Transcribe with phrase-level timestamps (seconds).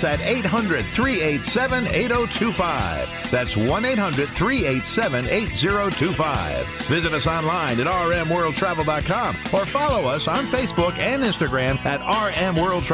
[0.00, 3.30] Us at 800 387 8025.
[3.30, 6.66] That's 1 800 387 8025.
[6.86, 12.84] Visit us online at rmworldtravel.com or follow us on Facebook and Instagram at RM World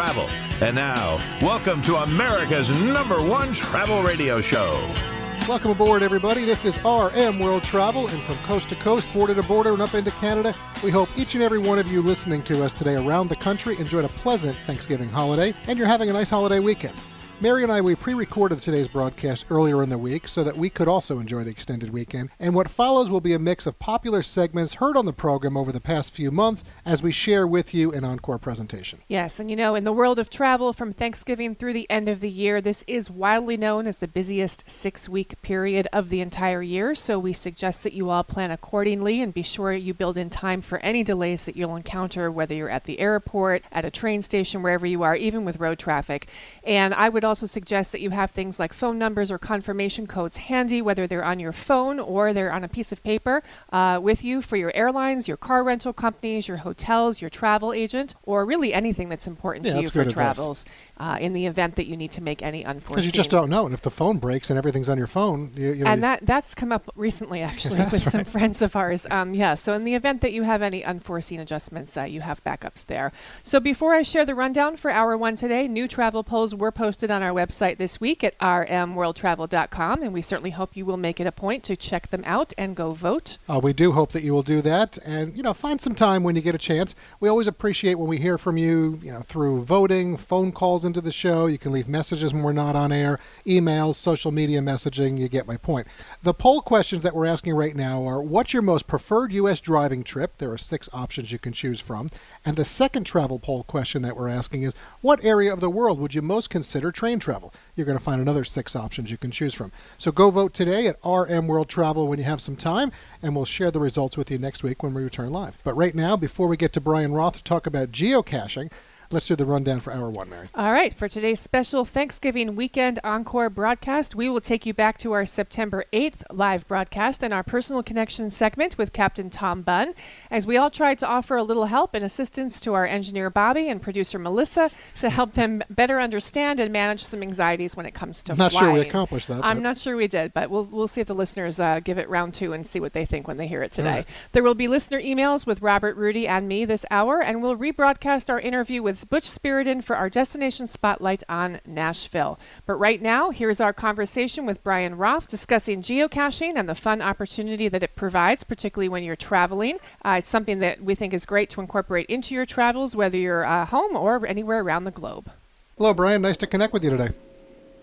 [0.61, 5.16] And now, welcome to America's number one travel radio show.
[5.49, 6.45] Welcome aboard, everybody.
[6.45, 9.95] This is RM World Travel, and from coast to coast, border to border, and up
[9.95, 13.29] into Canada, we hope each and every one of you listening to us today around
[13.29, 17.01] the country enjoyed a pleasant Thanksgiving holiday, and you're having a nice holiday weekend.
[17.39, 20.71] Mary and I, we pre recorded today's broadcast earlier in the week so that we
[20.71, 22.31] could also enjoy the extended weekend.
[22.41, 25.71] And what follows will be a mix of popular segments heard on the program over
[25.71, 29.01] the past few months as we share with you an encore presentation.
[29.07, 32.21] Yes, and you know, in the world of travel from Thanksgiving through the end of
[32.21, 36.63] the year, this is widely known as the busiest six week period of the entire
[36.63, 36.95] year.
[36.95, 40.63] So we suggest that you all plan accordingly and be sure you build in time
[40.63, 44.63] for any delays that you'll encounter, whether you're at the airport, at a train station,
[44.63, 46.29] wherever you are, even with road traffic.
[46.65, 50.39] And I would also suggest that you have things like phone numbers or confirmation codes
[50.39, 54.25] handy, whether they're on your phone or they're on a piece of paper uh, with
[54.25, 58.73] you for your airlines, your car rental companies, your hotels, your travel agent, or really
[58.73, 60.65] anything that's important Yeah, to you for travels
[60.99, 62.95] uh, in the event that you need to make any unforeseen.
[62.95, 63.67] Because you just don't know.
[63.67, 66.25] And if the phone breaks and everything's on your phone, you, you know, And that
[66.25, 69.07] that's come up recently, actually, with some friends of ours.
[69.11, 69.55] Um, yeah.
[69.55, 73.13] So in the event that you have any unforeseen adjustments, uh, you have backups there.
[73.43, 77.11] So before I share the rundown for hour one today, new travel polls were posted
[77.11, 81.27] on our website this week at rmworldtravel.com, and we certainly hope you will make it
[81.27, 83.39] a point to check them out and go vote.
[83.49, 86.23] Uh, we do hope that you will do that, and you know, find some time
[86.23, 86.95] when you get a chance.
[87.21, 88.99] We always appreciate when we hear from you.
[89.03, 91.47] You know, through voting, phone calls into the show.
[91.47, 95.19] You can leave messages when we're not on air, emails, social media messaging.
[95.19, 95.87] You get my point.
[96.23, 99.61] The poll questions that we're asking right now are: What's your most preferred U.S.
[99.61, 100.39] driving trip?
[100.39, 102.11] There are six options you can choose from.
[102.45, 105.99] And the second travel poll question that we're asking is: What area of the world
[106.01, 107.55] would you most consider train travel?
[107.77, 109.71] You're going to find another six options you can choose from.
[109.97, 112.91] So go vote today at RM World Travel when you have some time,
[113.23, 115.57] and we'll share the results with you next week when we return live.
[115.63, 118.73] But right now, before we get to Bryan Roth to talk about geocaching,
[119.11, 120.49] let's do the rundown for hour one, Mary.
[120.55, 125.13] All right, for today's special Thanksgiving weekend encore broadcast, we will take you back to
[125.13, 129.95] our September 8th live broadcast and our personal connection segment with Captain Tom Bunn,
[130.31, 133.69] as we all tried to offer a little help and assistance to our engineer Bobby
[133.69, 138.23] and producer Melissa to help them better understand and manage some anxieties when it comes
[138.25, 140.89] to I'm not sure we accomplished that, I'm not sure we did, but we'll we'll
[140.89, 143.37] see if the listeners uh, give it round two and see what they think when
[143.37, 143.89] they hear it today.
[143.89, 144.09] right.
[144.33, 148.31] There will be listener emails with Robert, Rudy, and me this hour, and we'll rebroadcast
[148.31, 152.39] our interview with Butch Spyridon for our destination spotlight on Nashville.
[152.67, 157.69] But right now, here's our conversation with Bryan Roth discussing geocaching and the fun opportunity
[157.69, 159.79] that it provides, particularly when you're traveling.
[160.05, 163.45] Uh, it's something that we think is great to incorporate into your travels, whether you're
[163.45, 165.31] uh, home or anywhere around the globe.
[165.77, 166.23] Hello, Bryan.
[166.23, 167.11] Nice to connect with you today.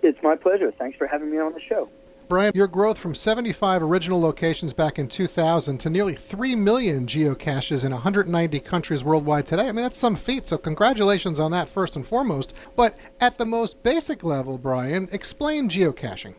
[0.02, 0.72] It's my pleasure.
[0.72, 1.90] Thanks for having me on the show.
[2.28, 7.86] Bryan, your growth from 75 original locations back in 2000 to nearly 3 million geocaches
[7.86, 9.68] in 190 countries worldwide today.
[9.68, 12.56] I mean, that's some feat, so congratulations on that first and foremost.
[12.76, 16.36] But at the most basic level, Bryan, explain geocaching.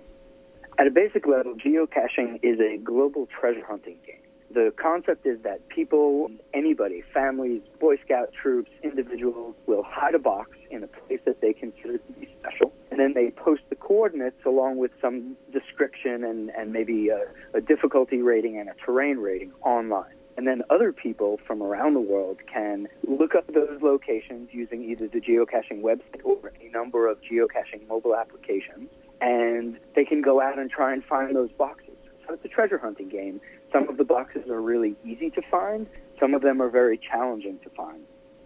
[0.79, 4.24] At a basic level, geocaching is a global treasure hunting game.
[4.55, 10.51] The concept is that people, anybody, families, Boy Scout troops, individuals, will hide a box
[10.71, 14.47] in a place that they consider to be special, and then they post the coordinates
[14.47, 19.51] along with some description and, and maybe a, a difficulty rating and a terrain rating
[19.63, 20.15] online.
[20.37, 25.09] And then other people from around the world can look up those locations using either
[25.09, 28.89] the geocaching website or a number of geocaching mobile applications,
[29.21, 31.91] and they can go out and try and find those boxes.
[32.27, 33.41] So it's a treasure hunting game.
[33.75, 35.89] Some of the boxes are really easy to find,
[36.21, 38.03] some of them are very challenging to find.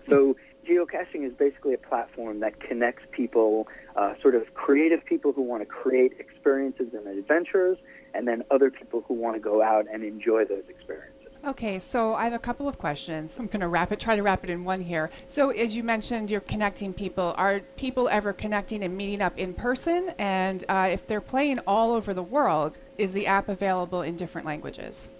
[0.08, 0.36] So
[0.66, 5.60] geocaching is basically a platform that connects people, uh, sort of creative people who want
[5.60, 7.76] to create experiences and adventures,
[8.14, 11.14] and then other people who want to go out and enjoy those experiences.
[11.46, 13.38] Okay, so I have a couple of questions.
[13.38, 15.10] I'm going to wrap it, try to wrap it in one here.
[15.28, 17.34] So, as you mentioned, you're connecting people.
[17.36, 20.10] Are people ever connecting and meeting up in person?
[20.18, 24.46] And uh, if they're playing all over the world, is the app available in different
[24.46, 25.12] languages?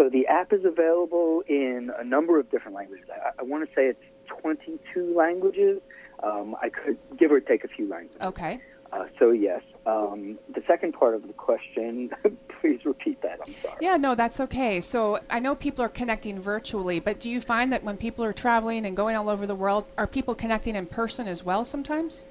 [0.00, 3.04] So the app is available in a number of different languages.
[3.12, 4.00] I, I want to say it's
[4.40, 5.82] 22 languages.
[6.22, 8.16] Um, I could give or take a few languages.
[8.22, 8.62] Okay.
[8.94, 9.60] Uh, so yes.
[9.84, 12.08] Um, the second part of the question,
[12.62, 13.40] please repeat that?
[13.46, 13.76] I'm sorry.
[13.82, 14.80] Yeah, no, that's okay.
[14.80, 18.32] So I know people are connecting virtually, but do you find that when people are
[18.32, 22.24] traveling and going all over the world, are people connecting in person as well sometimes?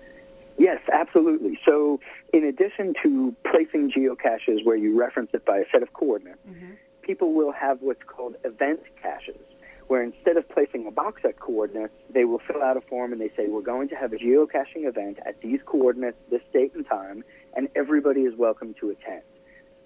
[0.58, 1.58] Yes, absolutely.
[1.66, 2.02] So,
[2.34, 6.72] in addition to placing geocaches where you reference it by a set of coordinates, mm-hmm.
[7.10, 9.42] People will have what's called event caches,
[9.88, 13.20] where instead of placing a box at coordinates, they will fill out a form and
[13.20, 16.86] they say, We're going to have a geocaching event at these coordinates, this date and
[16.86, 17.24] time,
[17.56, 19.24] and everybody is welcome to attend.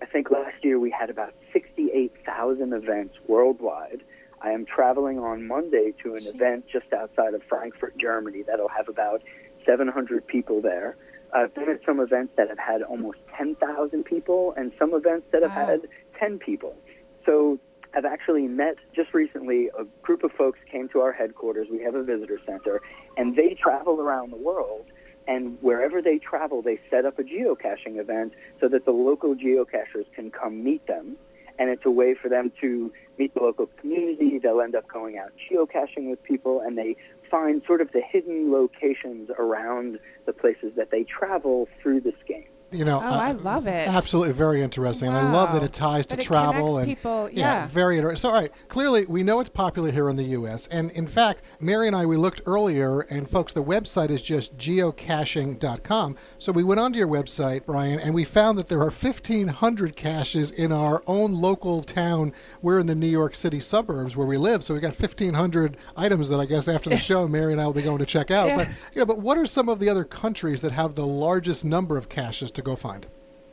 [0.01, 4.01] I think last year we had about 68,000 events worldwide.
[4.41, 8.89] I am traveling on Monday to an event just outside of Frankfurt, Germany, that'll have
[8.89, 9.23] about
[9.65, 10.97] 700 people there.
[11.33, 15.41] I've been at some events that have had almost 10,000 people and some events that
[15.41, 15.65] have wow.
[15.67, 15.87] had
[16.19, 16.75] 10 people.
[17.25, 17.59] So
[17.95, 21.67] I've actually met just recently a group of folks came to our headquarters.
[21.69, 22.81] We have a visitor center,
[23.17, 24.85] and they travel around the world.
[25.27, 30.05] And wherever they travel, they set up a geocaching event so that the local geocachers
[30.13, 31.15] can come meet them.
[31.59, 34.39] And it's a way for them to meet the local community.
[34.39, 36.97] They'll end up going out geocaching with people, and they
[37.29, 42.47] find sort of the hidden locations around the places that they travel through this game
[42.73, 43.87] you know, oh, uh, I love it.
[43.87, 45.19] Absolutely, very interesting, wow.
[45.19, 47.29] and I love that it ties that to it travel and people.
[47.31, 47.61] Yeah.
[47.61, 48.21] yeah, very interesting.
[48.21, 51.43] So, all right, clearly we know it's popular here in the U.S., and in fact,
[51.59, 56.15] Mary and I we looked earlier, and folks, the website is just geocaching.com.
[56.37, 60.51] So we went onto your website, Bryan, and we found that there are 1,500 caches
[60.51, 62.33] in our own local town.
[62.61, 66.29] We're in the New York City suburbs where we live, so we got 1,500 items
[66.29, 68.47] that I guess after the show, Mary and I will be going to check out.
[68.47, 68.55] Yeah.
[68.55, 71.65] But you know, but what are some of the other countries that have the largest
[71.65, 73.07] number of caches to go find?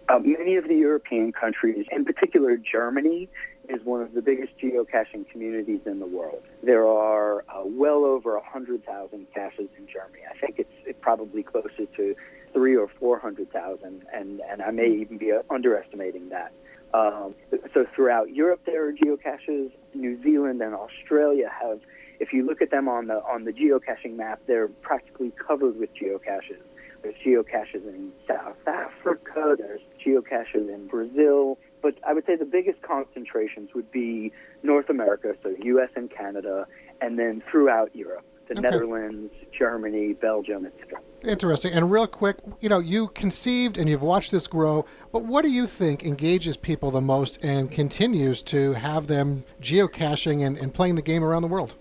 [0.08, 3.28] Uh, many of the European countries, in particular Germany,
[3.68, 6.42] is one of the biggest geocaching communities in the world.
[6.62, 10.22] There are uh, well over 100,000 caches in Germany.
[10.28, 12.16] I think it's, it's probably closer to
[12.52, 16.52] three or 400,000, and, and I may even be underestimating that.
[16.92, 17.34] Um,
[17.72, 19.70] so throughout Europe, there are geocaches.
[19.94, 21.80] New Zealand and Australia have,
[22.18, 25.90] if you look at them on the on the geocaching map, they're practically covered with
[25.94, 26.58] geocaches.
[27.02, 29.56] There's geocaches in South Africa.
[29.58, 31.58] There's geocaches in Brazil.
[31.82, 34.32] But I would say the biggest concentrations would be
[34.62, 35.88] North America, so U.S.
[35.96, 36.66] and Canada,
[37.00, 38.62] and then throughout Europe, the okay.
[38.62, 41.00] Netherlands, Germany, Belgium, etc.
[41.22, 41.72] Interesting.
[41.72, 45.50] And real quick, you know, you conceived and you've watched this grow, but what do
[45.50, 50.96] you think engages people the most and continues to have them geocaching and, and playing
[50.96, 51.74] the game around the world?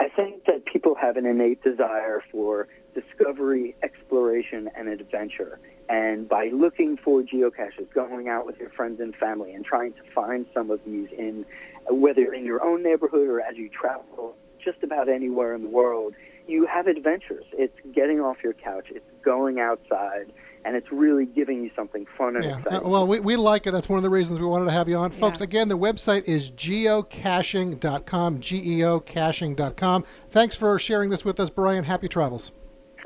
[0.00, 5.58] I think that people have an innate desire for discovery, exploration, and adventure.
[5.88, 10.02] And by looking for geocaches, going out with your friends and family, and trying to
[10.14, 11.44] find some of these in
[11.90, 16.14] whether in your own neighborhood or as you travel just about anywhere in the world,
[16.46, 17.44] you have adventures.
[17.52, 20.32] It's getting off your couch, it's going outside,
[20.64, 22.58] and it's really giving you something fun and yeah.
[22.58, 22.86] exciting.
[22.86, 23.72] Uh, well, we, we like it.
[23.72, 25.12] That's one of the reasons we wanted to have you on.
[25.12, 25.18] Yeah.
[25.18, 30.04] Folks, again, the website is geocaching.com, G E O caching.com.
[30.30, 31.84] Thanks for sharing this with us, Bryan.
[31.84, 32.52] Happy travels.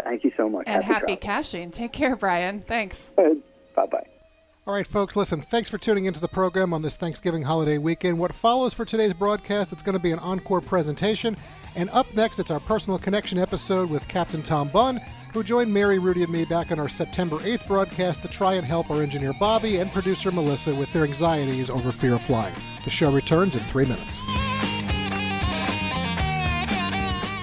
[0.05, 0.65] Thank you so much.
[0.67, 1.71] And happy, happy caching.
[1.71, 2.61] Take care, Bryan.
[2.61, 3.11] Thanks.
[3.17, 4.07] Bye bye.
[4.67, 8.19] All right, folks, listen, thanks for tuning into the program on this Thanksgiving holiday weekend.
[8.19, 11.37] What follows for today's broadcast, it's going to be an encore presentation.
[11.77, 15.01] And up next, it's our personal connection episode with Captain Tom Bunn,
[15.33, 18.67] who joined Mary, Rudy, and me back on our September 8th broadcast to try and
[18.67, 22.55] help our engineer Bobby and producer Melissa with their anxieties over fear of flying.
[22.85, 24.21] The show returns in three minutes.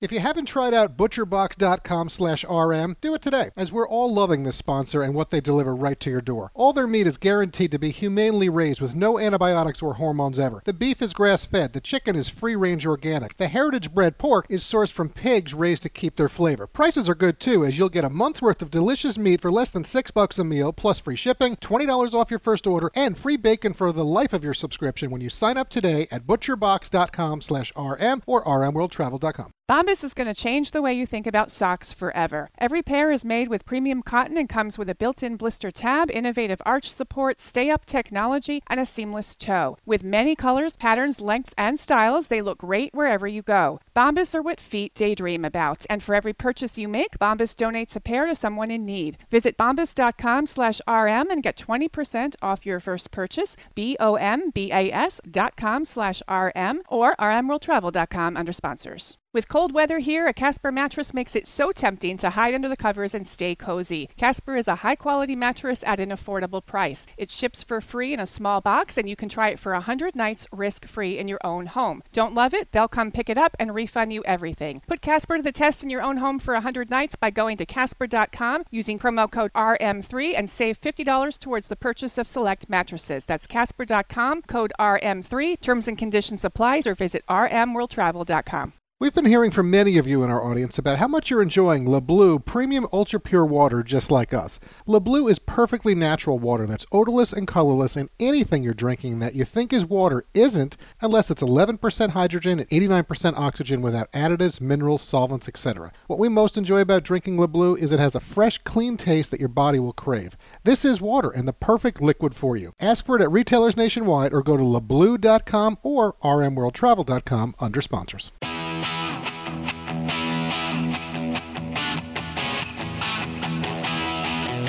[0.00, 4.44] If you haven't tried out butcherbox.com slash RM, do it today, as we're all loving
[4.44, 6.52] this sponsor and what they deliver right to your door.
[6.54, 10.62] All their meat is guaranteed to be humanely raised with no antibiotics or hormones ever.
[10.64, 14.46] The beef is grass fed, the chicken is free range organic, the heritage bred pork
[14.48, 16.68] is sourced from pigs raised to keep their flavor.
[16.68, 19.70] Prices are good too, as you'll get a month's worth of delicious meat for less
[19.70, 23.36] than six bucks a meal, plus free shipping, $20 off your first order, and free
[23.36, 27.72] bacon for the life of your subscription when you sign up today at butcherbox.com slash
[27.76, 29.50] RM or rmworldtravel.com.
[29.68, 32.48] Bombas is going to change the way you think about socks forever.
[32.58, 36.10] Every pair is made with premium cotton and comes with a built in blister tab,
[36.10, 39.76] innovative arch support, stay up technology, and a seamless toe.
[39.84, 43.78] With many colors, patterns, lengths, and styles, they look great wherever you go.
[43.94, 48.00] Bombas are what feet daydream about, and for every purchase you make, Bombas donates a
[48.00, 49.18] pair to someone in need.
[49.30, 56.22] Visit bombas.com slash RM and get 20% off your first purchase, B-O-M-B-A-S dot com slash
[56.26, 59.18] RM or rmworldtravel.com under sponsors.
[59.34, 62.78] With cold weather here, a Casper mattress makes it so tempting to hide under the
[62.78, 64.08] covers and stay cozy.
[64.16, 67.06] Casper is a high quality mattress at an affordable price.
[67.18, 70.16] It ships for free in a small box, and you can try it for 100
[70.16, 72.02] nights risk free in your own home.
[72.10, 72.72] Don't love it?
[72.72, 74.80] They'll come pick it up and refund you everything.
[74.86, 77.66] Put Casper to the test in your own home for 100 nights by going to
[77.66, 83.26] Casper.com using promo code RM3 and save $50 towards the purchase of select mattresses.
[83.26, 85.60] That's Casper.com, code RM3.
[85.60, 88.72] Terms and conditions apply or visit RMWorldTravel.com.
[89.00, 91.88] We've been hearing from many of you in our audience about how much you're enjoying
[91.88, 94.58] Le Bleu premium ultra pure water just like us.
[94.86, 99.36] Le Bleu is perfectly natural water that's odorless and colorless, and anything you're drinking that
[99.36, 105.02] you think is water isn't unless it's 11% hydrogen and 89% oxygen without additives, minerals,
[105.02, 105.92] solvents, etc.
[106.08, 109.30] What we most enjoy about drinking Le Bleu is it has a fresh, clean taste
[109.30, 110.36] that your body will crave.
[110.64, 112.72] This is water and the perfect liquid for you.
[112.80, 118.32] Ask for it at retailers nationwide or go to lebleu.com or rmworldtravel.com under sponsors.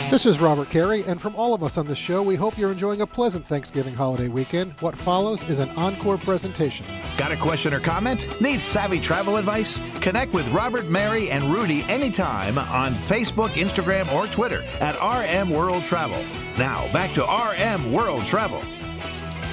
[0.10, 2.72] This is Robert Carey, and from all of us on this show, we hope you're
[2.72, 4.74] enjoying a pleasant Thanksgiving holiday weekend.
[4.80, 6.84] What follows is an encore presentation.
[7.16, 8.42] Got a question or comment?
[8.42, 9.80] Need savvy travel advice?
[10.02, 15.84] Connect with Robert, Mary, and Rudy anytime on Facebook, Instagram, or Twitter at RM World
[15.84, 16.26] Travel.
[16.58, 18.64] Now, back to RM World Travel.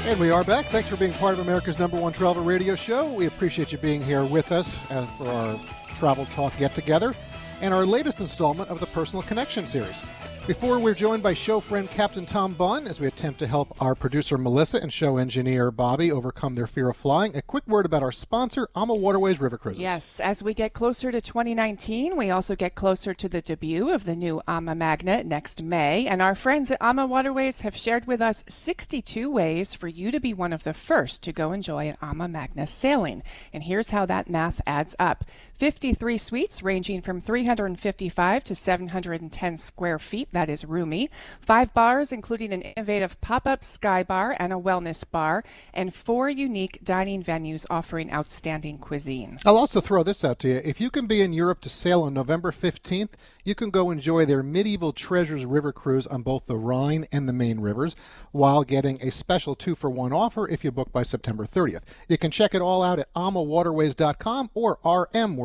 [0.07, 0.67] And we are back.
[0.67, 3.13] Thanks for being part of America's number one travel radio show.
[3.13, 5.61] We appreciate you being here with us uh, for our
[5.97, 7.15] Travel Talk Get Together
[7.61, 10.03] and our latest installment of the Personal Connection series.
[10.47, 13.97] Before we're joined by show friend Captain Tom Bunn as we attempt to help our
[13.97, 18.05] producer Melissa and show engineer Bobby overcome their fear of flying, a quick word about
[18.05, 19.81] our sponsor, AMA Waterways River Cruises.
[19.81, 24.05] Yes, as we get closer to 2019, we also get closer to the debut of
[24.05, 28.23] the new AMA Magna next May, and our friends at AMA Waterways have shared with
[28.23, 31.97] us 62 ways for you to be one of the first to go enjoy an
[32.01, 33.25] AMA Magna sailing.
[33.53, 35.25] And here's how that math adds up.
[35.59, 40.29] 53 suites ranging from 355 to 710 square feet.
[40.33, 41.09] That is roomy.
[41.41, 46.29] Five bars, including an innovative pop up sky bar and a wellness bar, and four
[46.29, 49.39] unique dining venues offering outstanding cuisine.
[49.47, 50.61] I'll also throw this out to you.
[50.63, 54.27] If you can be in Europe to sail on November 15th, you can go enjoy
[54.27, 57.97] their Medieval Treasures River Cruise on both the Rhine and the Main rivers
[58.33, 61.83] while getting a special two for one offer if you book by September 30th.
[62.09, 64.79] You can check it all out at amawaterways.com or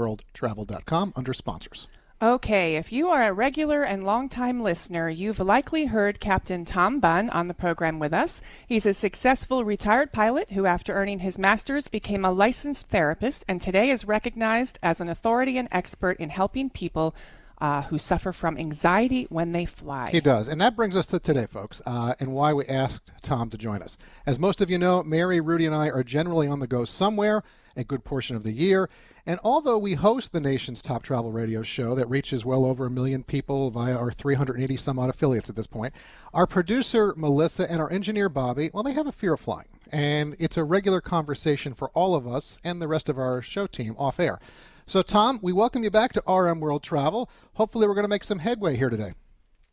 [0.01, 1.88] rmworldtravel.com under sponsors.
[2.24, 7.31] Okay, if you are a regular and longtime listener, you've likely heard Captain Tom Bunn
[7.31, 8.43] on the program with us.
[8.67, 13.60] He's a successful retired pilot who, after earning his master's, became a licensed therapist and
[13.60, 17.15] today is recognized as an authority and expert in helping people
[17.62, 20.10] uh, who suffer from anxiety when they fly.
[20.12, 20.48] He does.
[20.48, 23.84] And that brings us to today, folks, uh, and why we asked Tom to join
[23.84, 23.98] us.
[24.25, 27.44] As most of you know, Mary, Rudy, and I are generally on the go somewhere
[27.75, 28.89] a good portion of the year.
[29.25, 32.91] And although we host the nation's top travel radio show that reaches well over a
[32.91, 35.94] million people via our 380 some odd affiliates at this point,
[36.34, 39.68] our producer Melissa and our engineer Bobby, well, they have a fear of flying.
[39.91, 43.68] And it's a regular conversation for all of us and the rest of our show
[43.68, 44.39] team off air.
[44.86, 47.30] So, Tom, we welcome you back to RM World Travel.
[47.54, 49.14] Hopefully, we're going to make some headway here today.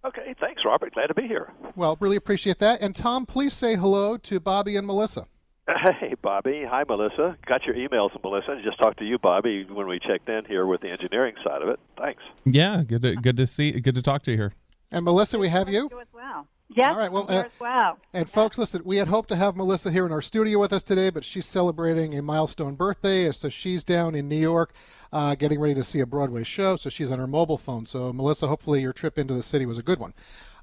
[0.05, 0.95] Okay, thanks, Robert.
[0.95, 1.53] Glad to be here.
[1.75, 2.81] Well, really appreciate that.
[2.81, 5.27] And, Tom, please say hello to Bobby and Melissa.
[6.01, 6.65] Hey, Bobby.
[6.69, 7.37] Hi, Melissa.
[7.45, 8.53] Got your emails, Melissa.
[8.53, 11.61] I just talked to you, Bobby, when we checked in here with the engineering side
[11.61, 11.79] of it.
[11.99, 12.23] Thanks.
[12.47, 14.53] Yeah, good to good to see, good to talk to you here.
[14.91, 15.87] And Melissa, we have you.
[16.01, 16.47] as well.
[16.71, 17.99] Yes, All right, well, uh, well.
[18.13, 20.83] And folks, listen, we had hoped to have Melissa here in our studio with us
[20.83, 24.75] today, but she's celebrating a milestone birthday, so she's down in New York,
[25.13, 26.77] uh, getting ready to see a Broadway show.
[26.77, 27.87] So she's on her mobile phone.
[27.87, 30.15] So Melissa, hopefully your trip into the city was a good one.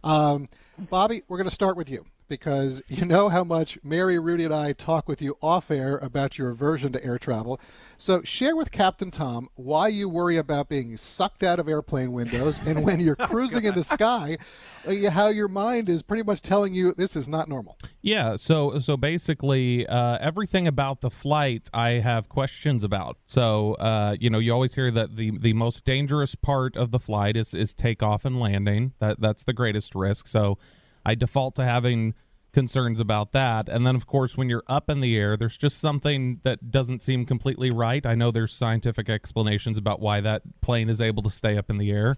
[0.04, 0.50] Um,
[0.90, 4.54] Bobby, we're going to start with you because you know how much Mary, Rudy, and
[4.54, 7.60] I talk with you off air about your aversion to air travel.
[7.98, 12.60] So share with Captain Tom why you worry about being sucked out of airplane windows
[12.66, 14.38] and when you're cruising in the sky,
[14.86, 17.78] uh, how your mind is pretty much telling you this is not normal.
[18.02, 23.18] Yeah, so so basically, uh, everything about the flight I have questions about.
[23.26, 27.00] So uh, you know, you always hear that the the most dangerous part of the
[27.00, 28.94] flight is is takeoff and landing.
[29.00, 30.28] That that's the greatest risk.
[30.28, 30.58] So
[31.06, 32.14] I default to having
[32.56, 33.68] concerns about that.
[33.68, 37.02] And then, of course, when you're up in the air, there's just something that doesn't
[37.02, 38.04] seem completely right.
[38.06, 41.78] I know there's scientific explanations about why that plane is able to stay up in
[41.78, 42.16] the air,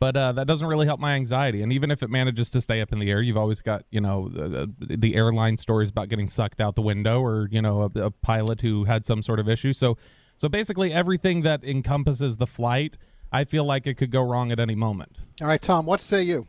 [0.00, 1.62] but uh, that doesn't really help my anxiety.
[1.62, 4.00] And even if it manages to stay up in the air, you've always got, you
[4.00, 8.10] know, the, airline stories about getting sucked out the window or, you know, a, a
[8.10, 9.74] pilot who had some sort of issue.
[9.74, 9.98] So,
[10.38, 12.96] so basically, everything that encompasses the flight,
[13.30, 15.18] I feel like it could go wrong at any moment.
[15.42, 16.46] All right, Tom, what say you?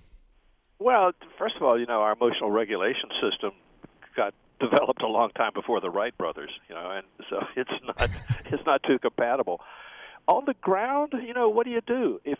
[0.79, 3.51] Well, first of all, you know, our emotional regulation system
[4.15, 8.09] got developed a long time before the Wright brothers, you know, and so it's not
[8.45, 9.61] it's not too compatible.
[10.27, 12.19] on the ground, you know, what do you do?
[12.25, 12.39] If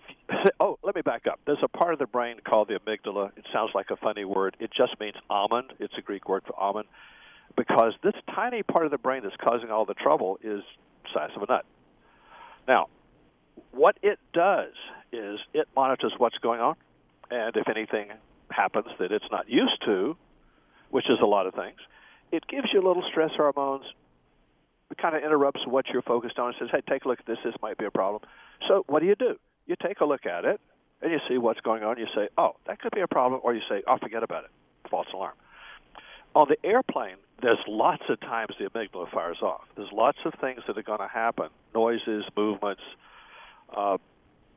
[0.60, 1.40] oh, let me back up.
[1.46, 3.32] There's a part of the brain called the amygdala.
[3.38, 4.56] It sounds like a funny word.
[4.60, 5.74] It just means almond.
[5.80, 6.88] It's a Greek word for almond,
[7.56, 10.62] because this tiny part of the brain that's causing all the trouble is
[11.04, 11.66] the size of a nut.
[12.68, 12.88] Now,
[13.72, 14.74] what it does
[15.12, 16.76] is it monitors what's going on,
[17.32, 18.10] and if anything
[18.50, 20.16] happens that it's not used to,
[20.90, 21.78] which is a lot of things,
[22.32, 23.86] it gives you little stress hormones
[24.92, 27.26] it kind of interrupts what you're focused on and says, hey, take a look at
[27.26, 27.38] this.
[27.44, 28.22] This might be a problem.
[28.68, 29.36] So what do you do?
[29.66, 30.62] You take a look at it,
[31.02, 31.98] and you see what's going on.
[31.98, 34.52] You say, oh, that could be a problem, or you say, oh, forget about it.
[34.90, 35.34] False alarm.
[36.36, 39.64] On the airplane, there's lots of times the amygdala fires off.
[39.76, 42.82] There's lots of things that are going to happen, noises, movements,
[43.76, 43.98] uh,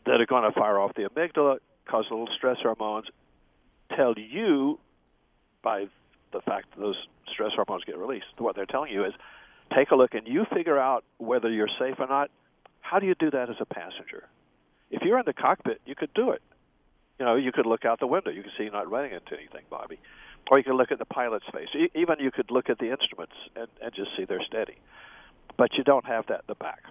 [0.04, 1.58] that are going to fire off the amygdala,
[1.92, 3.06] little stress hormones,
[3.96, 4.78] tell you
[5.62, 5.86] by
[6.32, 6.96] the fact that those
[7.32, 9.12] stress hormones get released, what they're telling you is,
[9.74, 12.30] take a look and you figure out whether you're safe or not.
[12.80, 14.26] How do you do that as a passenger?
[14.90, 16.42] If you're in the cockpit, you could do it.
[17.18, 18.30] You know, you could look out the window.
[18.30, 19.98] You can see you're not running into anything, Bobby.
[20.50, 21.68] Or you could look at the pilot's face.
[21.94, 24.76] Even you could look at the instruments and, and just see they're steady.
[25.56, 26.84] But you don't have that in the back.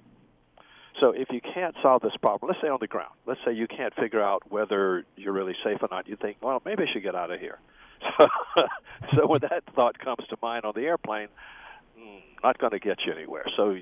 [1.00, 3.68] So if you can't solve this problem, let's say on the ground, let's say you
[3.68, 7.04] can't figure out whether you're really safe or not, you think, well, maybe I should
[7.04, 7.60] get out of here.
[8.20, 8.28] So,
[9.16, 11.28] so when that thought comes to mind on the airplane,
[12.00, 13.46] mm, not going to get you anywhere.
[13.56, 13.78] So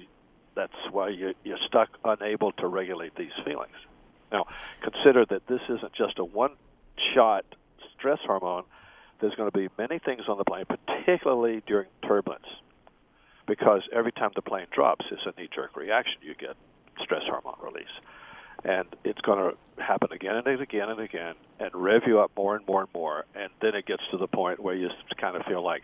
[0.56, 3.76] that's why you, you're stuck unable to regulate these feelings.
[4.32, 4.48] Now,
[4.82, 7.46] consider that this isn't just a one-shot
[7.98, 8.64] stress hormone.
[9.20, 12.48] There's going to be many things on the plane, particularly during turbulence,
[13.48, 16.16] because every time the plane drops, it's a knee-jerk reaction.
[16.22, 16.58] You get
[17.02, 17.86] stress hormone release,
[18.64, 22.56] and it's going to happen again and again and again, and rev you up more
[22.56, 25.46] and more and more, and then it gets to the point where you kind of
[25.46, 25.84] feel like,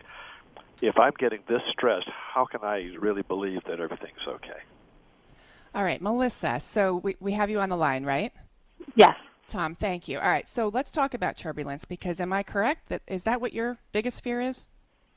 [0.80, 4.60] if I'm getting this stressed, how can I really believe that everything's okay?
[5.74, 6.58] All right, Melissa.
[6.60, 8.32] So we, we have you on the line, right?
[8.94, 9.14] Yes.
[9.48, 10.18] Tom, thank you.
[10.18, 13.52] All right, so let's talk about turbulence because am I correct that is that what
[13.52, 14.66] your biggest fear is?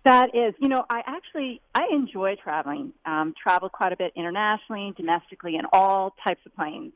[0.06, 2.94] That is, you know, I actually I enjoy traveling.
[3.06, 6.94] Um, travel quite a bit internationally, domestically, in all types of planes.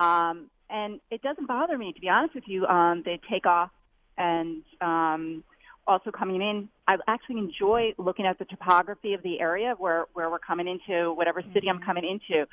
[0.00, 2.66] Um, and it doesn't bother me, to be honest with you.
[2.66, 3.70] Um, they take off
[4.18, 5.44] and um,
[5.86, 10.28] also coming in, I actually enjoy looking at the topography of the area where, where
[10.28, 11.78] we're coming into, whatever city mm-hmm.
[11.78, 12.46] I'm coming into.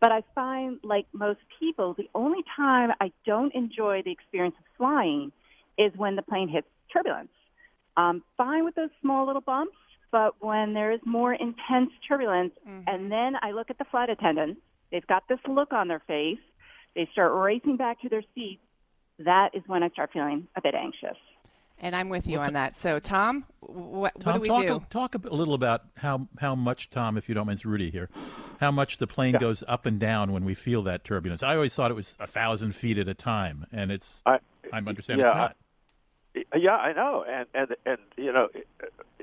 [0.00, 4.64] But I find, like most people, the only time I don't enjoy the experience of
[4.76, 5.30] flying
[5.78, 7.30] is when the plane hits turbulence.
[7.96, 9.76] I'm fine with those small little bumps,
[10.10, 12.82] but when there is more intense turbulence, mm-hmm.
[12.86, 16.38] and then I look at the flight attendants, they've got this look on their face,
[16.94, 18.62] they start racing back to their seats,
[19.18, 21.16] that is when I start feeling a bit anxious.
[21.78, 22.76] And I'm with you well, on that.
[22.76, 24.86] So, Tom, what, Tom, what do we talk, do?
[24.88, 28.08] Talk a little about how, how much, Tom, if you don't mind, it's Rudy here,
[28.60, 29.40] how much the plane yeah.
[29.40, 31.42] goes up and down when we feel that turbulence.
[31.42, 34.38] I always thought it was a thousand feet at a time, and it's, I,
[34.72, 35.56] I'm understanding yeah, it's not.
[36.34, 38.48] Yeah, I know, and and and you know,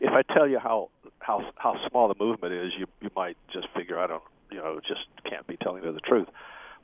[0.00, 3.68] if I tell you how how how small the movement is, you you might just
[3.74, 6.28] figure I don't, you know, just can't be telling you the truth.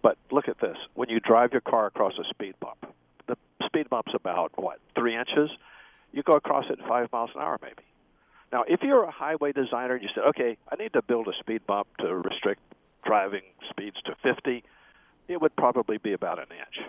[0.03, 2.87] But look at this: when you drive your car across a speed bump,
[3.27, 5.51] the speed bump's about what three inches.
[6.13, 7.85] You go across it at five miles an hour, maybe.
[8.53, 11.33] Now, if you're a highway designer and you said, okay, I need to build a
[11.39, 12.61] speed bump to restrict
[13.05, 14.65] driving speeds to 50,
[15.29, 16.89] it would probably be about an inch.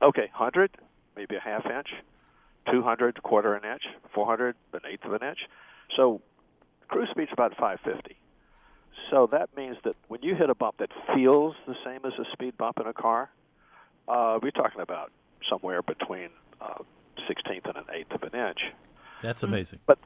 [0.00, 0.70] Okay, 100,
[1.16, 1.88] maybe a half inch,
[2.70, 3.82] 200, quarter an inch,
[4.14, 5.38] 400, an eighth of an inch.
[5.96, 6.20] So
[6.88, 8.16] cruise speed's about 550.
[9.10, 12.24] So that means that when you hit a bump that feels the same as a
[12.32, 13.30] speed bump in a car,
[14.08, 15.10] uh, we're talking about
[15.48, 16.28] somewhere between
[16.60, 16.82] uh,
[17.28, 18.60] sixteenth and an eighth of an inch.
[19.22, 19.80] That's amazing.
[19.86, 19.98] But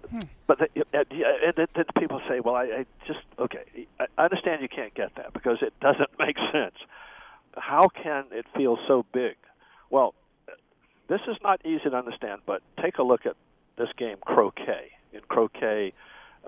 [0.47, 3.87] but the, and, and then people say, well, I, I just okay.
[3.99, 6.77] I understand you can't get that because it doesn't make sense.
[7.57, 9.37] How can it feel so big?
[9.88, 10.14] Well,
[11.09, 12.40] this is not easy to understand.
[12.47, 13.37] But take a look at
[13.79, 14.92] this game, croquet.
[15.12, 15.92] In croquet,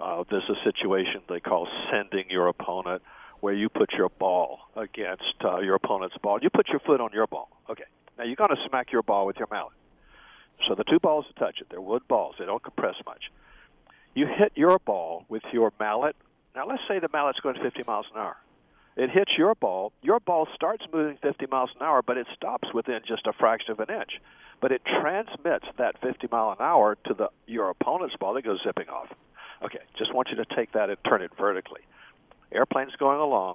[0.00, 3.02] uh, there's a situation they call sending your opponent,
[3.40, 6.38] where you put your ball against uh, your opponent's ball.
[6.42, 7.48] You put your foot on your ball.
[7.70, 7.84] Okay.
[8.18, 9.72] Now you're going to smack your ball with your mallet.
[10.66, 11.68] So the two balls touch it.
[11.70, 12.34] They're wood balls.
[12.38, 13.30] They don't compress much.
[14.14, 16.16] You hit your ball with your mallet.
[16.56, 18.36] Now let's say the mallet's going 50 miles an hour.
[18.98, 19.92] It hits your ball.
[20.02, 23.70] Your ball starts moving 50 miles an hour, but it stops within just a fraction
[23.70, 24.20] of an inch.
[24.60, 28.36] But it transmits that 50 mile an hour to the your opponent's ball.
[28.36, 29.06] It goes zipping off.
[29.64, 31.80] Okay, just want you to take that and turn it vertically.
[32.50, 33.54] Airplane's going along,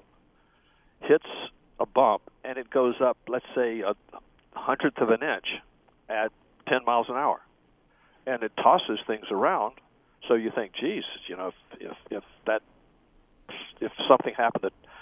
[1.01, 1.25] hits
[1.77, 3.95] a bump, and it goes up, let's say, a
[4.53, 5.47] hundredth of an inch
[6.07, 6.31] at
[6.69, 7.41] 10 miles an hour.
[8.25, 9.73] And it tosses things around.
[10.29, 12.61] So you think, geez, you know, if, if, if that,
[13.81, 14.92] if something happened that, that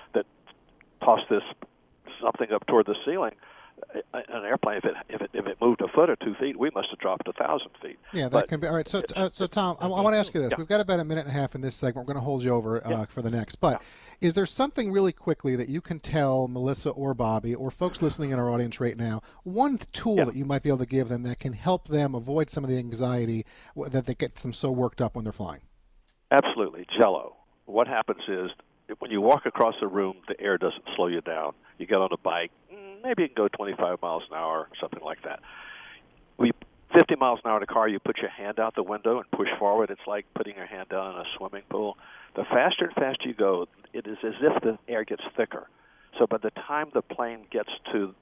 [1.04, 1.44] toss this
[2.22, 3.34] something up toward the ceiling
[4.14, 6.70] an airplane, if it if it if it moved a foot or two feet, we
[6.74, 7.98] must have dropped a thousand feet.
[8.14, 8.88] Yeah, that but can be all right.
[8.88, 10.58] So, uh, so Tom, I, I want to ask you this: yeah.
[10.58, 12.08] We've got about a minute and a half in this segment.
[12.08, 13.06] We're going to hold you over uh, yeah.
[13.06, 13.56] for the next.
[13.56, 14.28] But yeah.
[14.28, 18.32] is there something really quickly that you can tell Melissa or Bobby or folks listening
[18.32, 19.22] in our audience right now?
[19.44, 22.50] One tool that you might be able to give them that can help them avoid
[22.50, 25.62] some of the anxiety that they gets them so worked up when they're flying.
[26.32, 27.36] Absolutely, Jello.
[27.66, 28.52] What happens is
[29.00, 31.54] when you walk across the room, the air doesn't slow you down.
[31.78, 35.04] You get on a bike, mm, maybe you can go 25 miles an hour, something
[35.04, 35.40] like that.
[36.38, 36.52] We
[36.94, 39.32] 50 miles an hour in a car, you put your hand out the window and
[39.32, 39.90] push forward.
[39.90, 41.98] It's like putting your hand down in a swimming pool.
[42.36, 45.68] The faster and faster you go, it is as if the air gets thicker.
[46.20, 48.14] So by the time the plane gets to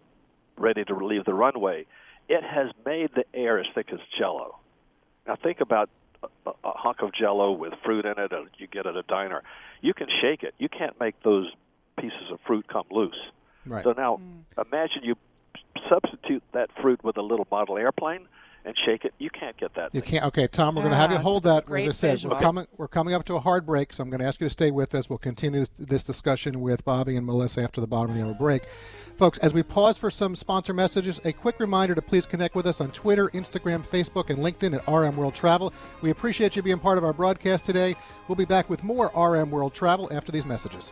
[0.57, 1.85] ready to leave the runway,
[2.27, 4.59] it has made the air as thick as jello.
[5.27, 5.89] Now think about
[6.23, 9.43] a, a hunk of jello with fruit in it, and you get at a diner.
[9.81, 10.53] You can shake it.
[10.57, 11.51] You can't make those
[11.99, 13.19] pieces of fruit come loose.
[13.65, 13.83] Right.
[13.83, 14.65] So now mm.
[14.65, 15.15] imagine you
[15.89, 18.27] substitute that fruit with a little model airplane
[18.65, 19.13] and shake it.
[19.17, 19.93] You can't get that.
[19.93, 20.25] You can't.
[20.25, 21.69] Okay, Tom, we're going to have you hold that.
[21.69, 22.35] As I said, visual.
[22.35, 22.67] we're coming.
[22.77, 24.71] We're coming up to a hard break, so I'm going to ask you to stay
[24.71, 25.09] with us.
[25.09, 28.63] We'll continue this discussion with Bobby and Melissa after the bottom of the hour break.
[29.17, 32.65] Folks, as we pause for some sponsor messages, a quick reminder to please connect with
[32.65, 35.73] us on Twitter, Instagram, Facebook, and LinkedIn at RM World Travel.
[36.01, 37.95] We appreciate you being part of our broadcast today.
[38.27, 40.91] We'll be back with more RM World Travel after these messages.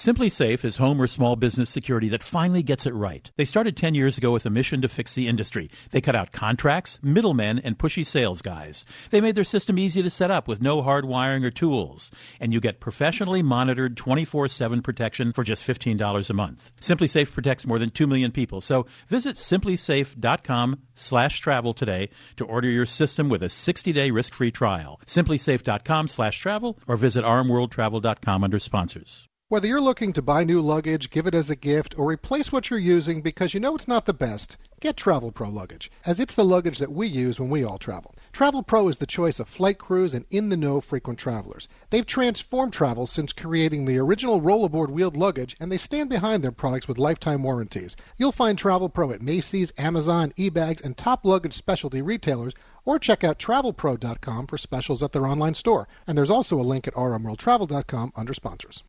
[0.00, 3.30] SimpliSafe is home or small business security that finally gets it right.
[3.36, 5.70] They started 10 years ago with a mission to fix the industry.
[5.90, 8.86] They cut out contracts, middlemen, and pushy sales guys.
[9.10, 12.10] They made their system easy to set up with no hard wiring or tools.
[12.40, 16.72] And you get professionally monitored 24 7 protection for just $15 a month.
[16.80, 18.62] SimpliSafe protects more than 2 million people.
[18.62, 24.32] So visit simplisafe.com slash travel today to order your system with a 60 day risk
[24.32, 24.98] free trial.
[25.04, 29.28] Simplisafe.com slash travel or visit rmworldtravel.com under sponsors.
[29.50, 32.70] Whether you're looking to buy new luggage, give it as a gift, or replace what
[32.70, 36.36] you're using because you know it's not the best, get Travel Pro luggage, as it's
[36.36, 38.14] the luggage that we use when we all travel.
[38.30, 41.66] Travel Pro is the choice of flight crews and in the know frequent travelers.
[41.90, 46.52] They've transformed travel since creating the original rollaboard wheeled luggage, and they stand behind their
[46.52, 47.96] products with lifetime warranties.
[48.18, 53.24] You'll find Travel Pro at Macy's, Amazon, eBags, and top luggage specialty retailers, or check
[53.24, 55.88] out travelpro.com for specials at their online store.
[56.06, 58.84] And there's also a link at rmworldtravel.com under sponsors.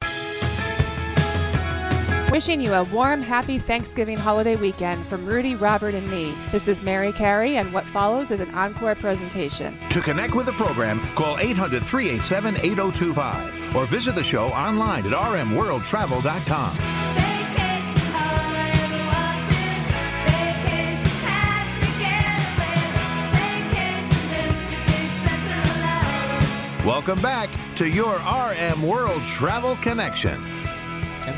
[2.31, 6.33] Wishing you a warm, happy Thanksgiving holiday weekend from Rudy, Robert, and me.
[6.53, 9.77] This is Mary Carey, and what follows is an encore presentation.
[9.89, 15.11] To connect with the program, call 800 387 8025 or visit the show online at
[15.11, 16.77] rmworldtravel.com.
[26.85, 30.60] Welcome back to your RM World Travel Connection.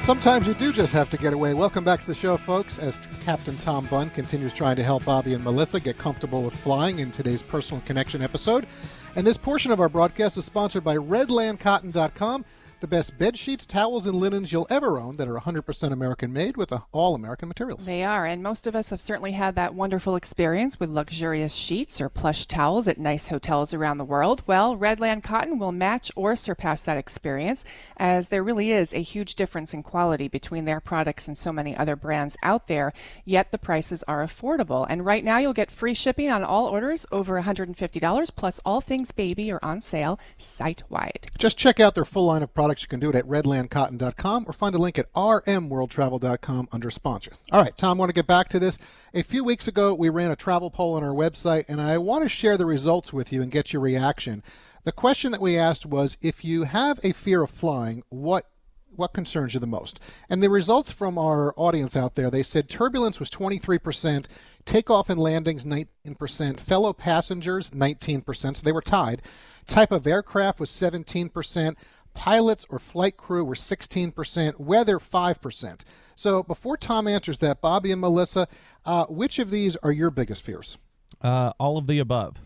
[0.04, 1.54] Sometimes you do just have to get away.
[1.54, 5.34] Welcome back to the show, folks, as Captain Tom Bunn continues trying to help Bobby
[5.34, 8.68] and Melissa get comfortable with flying in today's Personal Connection episode.
[9.16, 12.44] And this portion of our broadcast is sponsored by RedlandCotton.com
[12.84, 16.58] the best bed sheets, towels, and linens you'll ever own that are 100% American made
[16.58, 17.86] with all American materials.
[17.86, 22.02] They are, and most of us have certainly had that wonderful experience with luxurious sheets
[22.02, 24.44] or plush towels at nice hotels around the world.
[24.48, 27.64] Well, Redland Cotton will match or surpass that experience,
[27.96, 31.78] as there really is a huge difference in quality between their products and so many
[31.78, 32.92] other brands out there,
[33.24, 34.86] yet the prices are affordable.
[34.90, 39.12] And right now, you'll get free shipping on all orders over $150, plus all things
[39.14, 41.28] baby are on sale site wide.
[41.38, 42.84] Just check out their full line of products products.
[42.84, 47.38] You can do it at redlandcotton.com or find a link at rmworldtravel.com under sponsors.
[47.52, 48.78] All right, Tom, I want to get back to this.
[49.14, 52.24] A few weeks ago, we ran a travel poll on our website, and I want
[52.24, 54.44] to share the results with you and get your reaction.
[54.86, 58.48] The question that we asked was if you have a fear of flying, what
[58.96, 60.00] what concerns you the most?
[60.30, 64.28] And the results from our audience out there, they said turbulence was 23%,
[64.66, 69.24] takeoff and landings 19%, fellow passengers 19%, so they were tied.
[69.66, 71.76] Type of aircraft was 17%,
[72.14, 75.82] Pilots or flight crew were 16%, weather 5%.
[76.16, 78.48] So before Tom answers that, Bobby and Melissa,
[78.86, 80.78] uh, which of these are your biggest fears?
[81.22, 82.46] Uh, all of the above.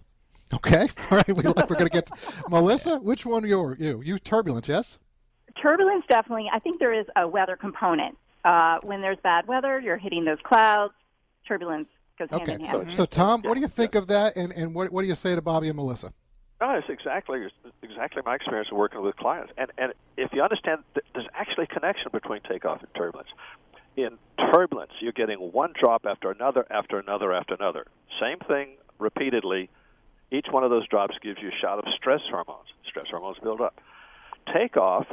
[0.53, 0.88] Okay.
[1.12, 1.27] All right.
[1.27, 2.10] We, we're going to get
[2.49, 2.99] Melissa.
[2.99, 3.75] Which one are you?
[3.77, 4.67] You, you turbulence?
[4.67, 4.99] Yes.
[5.62, 6.49] Turbulence definitely.
[6.53, 8.17] I think there is a weather component.
[8.45, 10.93] Uh, when there's bad weather, you're hitting those clouds.
[11.47, 12.51] Turbulence goes okay.
[12.51, 12.91] hand in hand.
[12.91, 15.15] So, so Tom, what do you think of that, and, and what, what do you
[15.15, 16.13] say to Bobby and Melissa?
[16.60, 17.48] No, it's exactly
[17.84, 19.54] exactly my experience of working with clients.
[19.58, 23.30] And and if you understand, there's actually a connection between takeoff and turbulence.
[23.96, 24.17] In
[24.54, 27.86] turbulence, you're getting one drop after another, after another, after another.
[28.20, 29.70] Same thing repeatedly.
[30.32, 32.67] Each one of those drops gives you a shot of stress hormones.
[32.88, 33.80] Stress hormones build up.
[34.52, 35.08] Takeoff,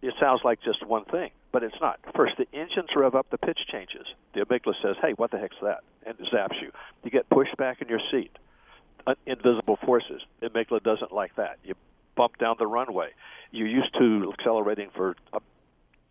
[0.00, 1.98] it sounds like just one thing, but it's not.
[2.14, 4.06] First, the engines rev up, the pitch changes.
[4.32, 6.70] The amygdala says, "Hey, what the heck's that?" and zaps you.
[7.02, 8.30] You get pushed back in your seat
[9.26, 10.22] invisible forces.
[10.40, 11.58] The amygdala doesn't like that.
[11.64, 11.74] You
[12.16, 13.10] bump down the runway.
[13.52, 15.38] You're used to accelerating for uh,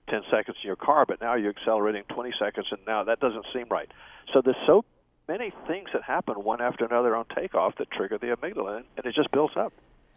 [0.10, 3.46] 10 seconds in your car, but now you're accelerating 20 seconds, and now that doesn't
[3.54, 3.90] seem right.
[4.34, 4.86] So there's so
[5.28, 9.16] many things that happen one after another on takeoff that trigger the amygdala, and it
[9.16, 9.74] just builds up.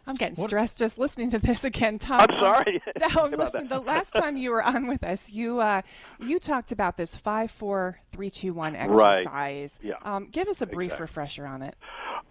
[0.07, 0.49] I'm getting what?
[0.49, 2.25] stressed just listening to this again, Tom.
[2.27, 2.81] I'm sorry.
[2.99, 3.67] no, listen.
[3.67, 5.83] The last time you were on with us, you uh,
[6.19, 9.27] you talked about this five, four, three, two, one exercise.
[9.27, 9.71] Right.
[9.83, 9.95] Yeah.
[10.01, 11.03] Um, give us a brief exactly.
[11.03, 11.75] refresher on it.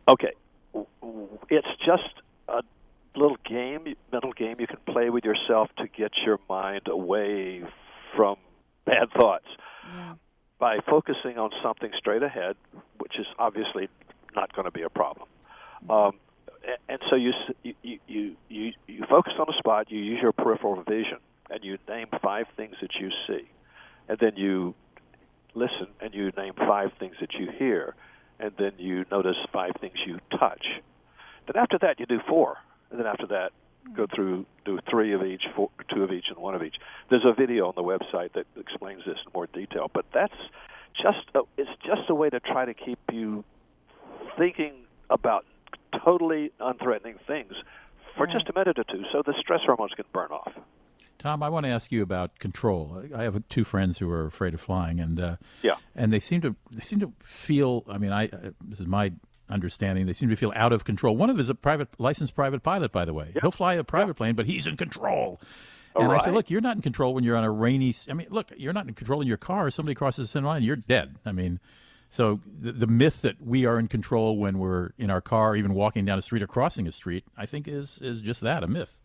[0.09, 0.33] Okay,
[1.51, 2.15] it's just
[2.49, 2.63] a
[3.15, 7.63] little game, mental game you can play with yourself to get your mind away
[8.17, 8.37] from
[8.87, 9.47] bad thoughts
[9.93, 10.15] yeah.
[10.59, 12.57] by focusing on something straight ahead,
[12.99, 13.89] which is obviously
[14.35, 15.29] not going to be a problem.
[15.91, 16.13] Um,
[16.89, 19.91] and so you, you you you you focus on a spot.
[19.91, 21.19] You use your peripheral vision,
[21.51, 23.49] and you name five things that you see,
[24.09, 24.75] and then you
[25.55, 27.95] listen and you name five things that you hear,
[28.41, 30.67] and then you notice five things you touch.
[31.47, 32.57] Then after that, you do four,
[32.91, 33.53] and then after that,
[33.95, 36.77] go through do three of each, four, two of each, and one of each.
[37.11, 40.37] There's a video on the website that explains this in more detail, but that's
[40.95, 43.45] just a, it's just a way to try to keep you
[44.37, 44.73] thinking
[45.11, 45.45] about
[46.05, 47.53] totally unthreatening things
[48.17, 50.53] for just a minute or two, so the stress hormones can burn off.
[51.19, 53.03] Tom, I want to ask you about control.
[53.15, 56.41] I have two friends who are afraid of flying, and uh, yeah, and they seem
[56.43, 57.85] to they seem to feel.
[57.89, 59.13] I mean, I uh, this is my
[59.51, 60.07] understanding.
[60.07, 61.17] They seem to feel out of control.
[61.17, 63.33] One of them is a private licensed private pilot, by the way.
[63.41, 65.41] He'll fly a private plane, but he's in control.
[65.97, 66.21] All and right.
[66.21, 67.95] I said, look, you're not in control when you're on a rainy.
[68.09, 69.69] I mean, look, you're not in control in your car.
[69.69, 71.17] If somebody crosses the center line, you're dead.
[71.25, 71.59] I mean,
[72.11, 75.75] so the, the myth that we are in control when we're in our car, even
[75.75, 78.67] walking down a street or crossing a street, I think is is just that a
[78.67, 78.98] myth.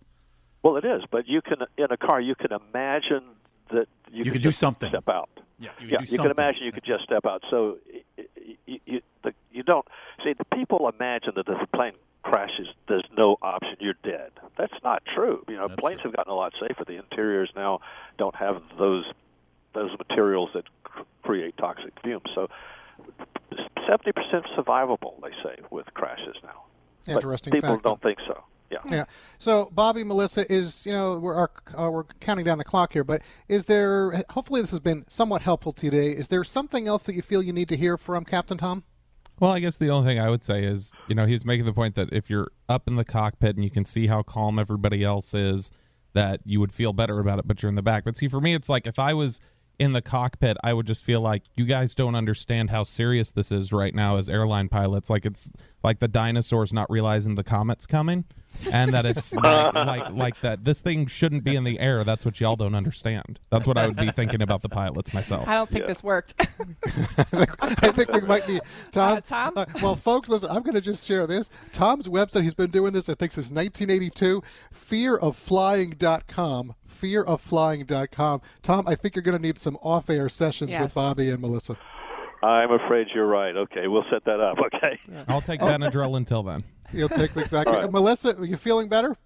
[0.63, 3.23] Well, it is, but you can in a car you can imagine
[3.69, 4.89] that you, You can could do something.
[4.89, 5.29] Step out.
[5.59, 7.43] Yeah, you, yeah, do you can imagine you could just step out.
[7.49, 7.77] So
[8.65, 9.85] you, you, the, you don't
[10.23, 13.75] see the people imagine that if a plane crashes, there's no option.
[13.79, 14.31] You're dead.
[14.57, 15.43] That's not true.
[15.47, 16.09] You know, That's planes true.
[16.11, 16.83] have gotten a lot safer.
[16.85, 17.79] The interiors now
[18.17, 19.05] don't have those
[19.73, 20.63] those materials that
[21.23, 22.23] create toxic fumes.
[22.35, 22.49] So
[23.87, 26.63] seventy percent survivable, they say, with crashes now.
[27.07, 27.83] Interesting But people fact.
[27.83, 28.43] don't think so.
[28.69, 28.79] Yeah.
[28.89, 29.05] Yeah.
[29.39, 33.03] So, Bobby, Melissa, is you know we're our, uh, we're counting down the clock here,
[33.03, 34.23] but is there?
[34.29, 36.11] Hopefully, this has been somewhat helpful today.
[36.11, 38.83] Is there something else that you feel you need to hear from Captain Tom?
[39.39, 41.73] Well, I guess the only thing I would say is, you know, he's making the
[41.73, 45.03] point that if you're up in the cockpit and you can see how calm everybody
[45.03, 45.71] else is,
[46.13, 48.03] that you would feel better about it, but you're in the back.
[48.05, 49.41] But see, for me, it's like if I was
[49.79, 53.51] in the cockpit, I would just feel like you guys don't understand how serious this
[53.51, 55.09] is right now as airline pilots.
[55.09, 55.51] Like it's
[55.83, 58.25] like the dinosaurs not realizing the comet's coming,
[58.71, 60.63] and that it's like, like like that.
[60.63, 62.03] This thing shouldn't be in the air.
[62.03, 63.39] That's what y'all don't understand.
[63.49, 65.47] That's what I would be thinking about the pilots myself.
[65.47, 66.35] I don't think this worked.
[66.39, 68.59] I think we might be
[68.91, 69.17] Tom.
[69.17, 69.65] Uh, Tom?
[69.81, 70.49] well, folks, listen.
[70.49, 71.49] I'm going to just share this.
[71.71, 72.43] Tom's website.
[72.43, 73.09] He's been doing this.
[73.09, 74.41] I think since 1982.
[74.73, 76.75] Fearofflying.com.
[77.01, 78.41] Fearofflying.com.
[78.61, 81.77] Tom, I think you're going to need some off-air sessions with Bobby and Melissa.
[82.41, 83.55] I'm afraid you're right.
[83.55, 84.57] Okay, we'll set that up.
[84.59, 84.99] Okay.
[85.29, 86.63] I'll take Benadryl until then.
[86.93, 87.73] You'll take the exactly.
[87.75, 87.91] All right.
[87.91, 89.17] Melissa, are you feeling better?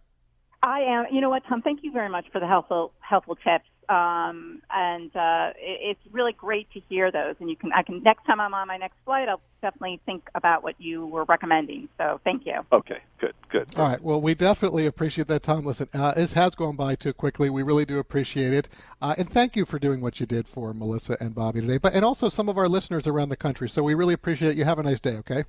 [0.63, 1.05] I am.
[1.11, 1.61] You know what, Tom?
[1.61, 3.65] Thank you very much for the helpful helpful tips.
[3.89, 7.35] Um, and uh, it, it's really great to hear those.
[7.39, 10.27] And you can, I can next time I'm on my next flight, I'll definitely think
[10.35, 11.87] about what you were recommending.
[11.97, 12.55] So thank you.
[12.73, 12.99] Okay.
[13.19, 13.33] Good.
[13.49, 13.69] Good.
[13.77, 14.01] All right.
[14.01, 15.65] Well, we definitely appreciate that, Tom.
[15.65, 17.49] Listen, uh, this has gone by too quickly.
[17.49, 18.67] We really do appreciate it,
[19.01, 21.77] uh, and thank you for doing what you did for Melissa and Bobby today.
[21.77, 23.69] But and also some of our listeners around the country.
[23.69, 24.57] So we really appreciate it.
[24.57, 25.15] You have a nice day.
[25.17, 25.45] Okay.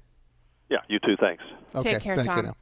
[0.69, 0.79] Yeah.
[0.89, 1.17] You too.
[1.19, 1.43] Thanks.
[1.75, 1.95] Okay.
[1.95, 2.35] Take care, thank you.
[2.35, 2.45] Tom.
[2.47, 2.57] Now.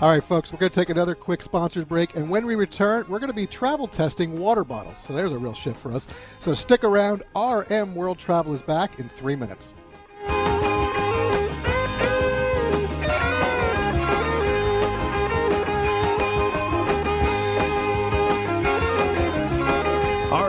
[0.00, 3.04] All right, folks, we're going to take another quick sponsored break, and when we return,
[3.08, 4.96] we're going to be travel testing water bottles.
[5.04, 6.06] So there's a real shift for us.
[6.38, 7.24] So stick around.
[7.34, 9.74] RM World Travel is back in three minutes.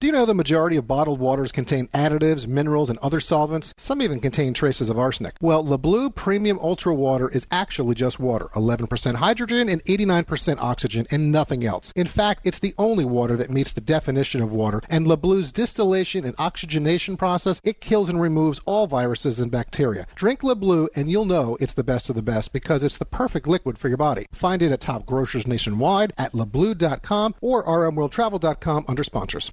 [0.00, 3.74] Do you know the majority of bottled waters contain additives, minerals, and other solvents?
[3.76, 5.34] Some even contain traces of arsenic.
[5.42, 11.06] Well, Le Bleu Premium Ultra Water is actually just water 11% hydrogen and 89% oxygen,
[11.10, 11.92] and nothing else.
[11.94, 15.52] In fact, it's the only water that meets the definition of water, and Le Bleu's
[15.52, 20.06] distillation and oxygenation process, it kills and removes all viruses and bacteria.
[20.14, 23.04] Drink Le Bleu, and you'll know it's the best of the best because it's the
[23.04, 24.24] perfect liquid for your body.
[24.32, 29.52] Find it at top grocers nationwide, at lebleu.com, or rmworldtravel.com under sponsors.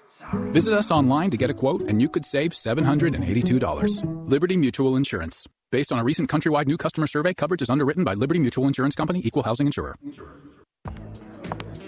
[0.53, 4.29] Visit us online to get a quote, and you could save $782.
[4.29, 5.47] Liberty Mutual Insurance.
[5.71, 8.95] Based on a recent countrywide new customer survey, coverage is underwritten by Liberty Mutual Insurance
[8.95, 9.95] Company, Equal Housing Insurer.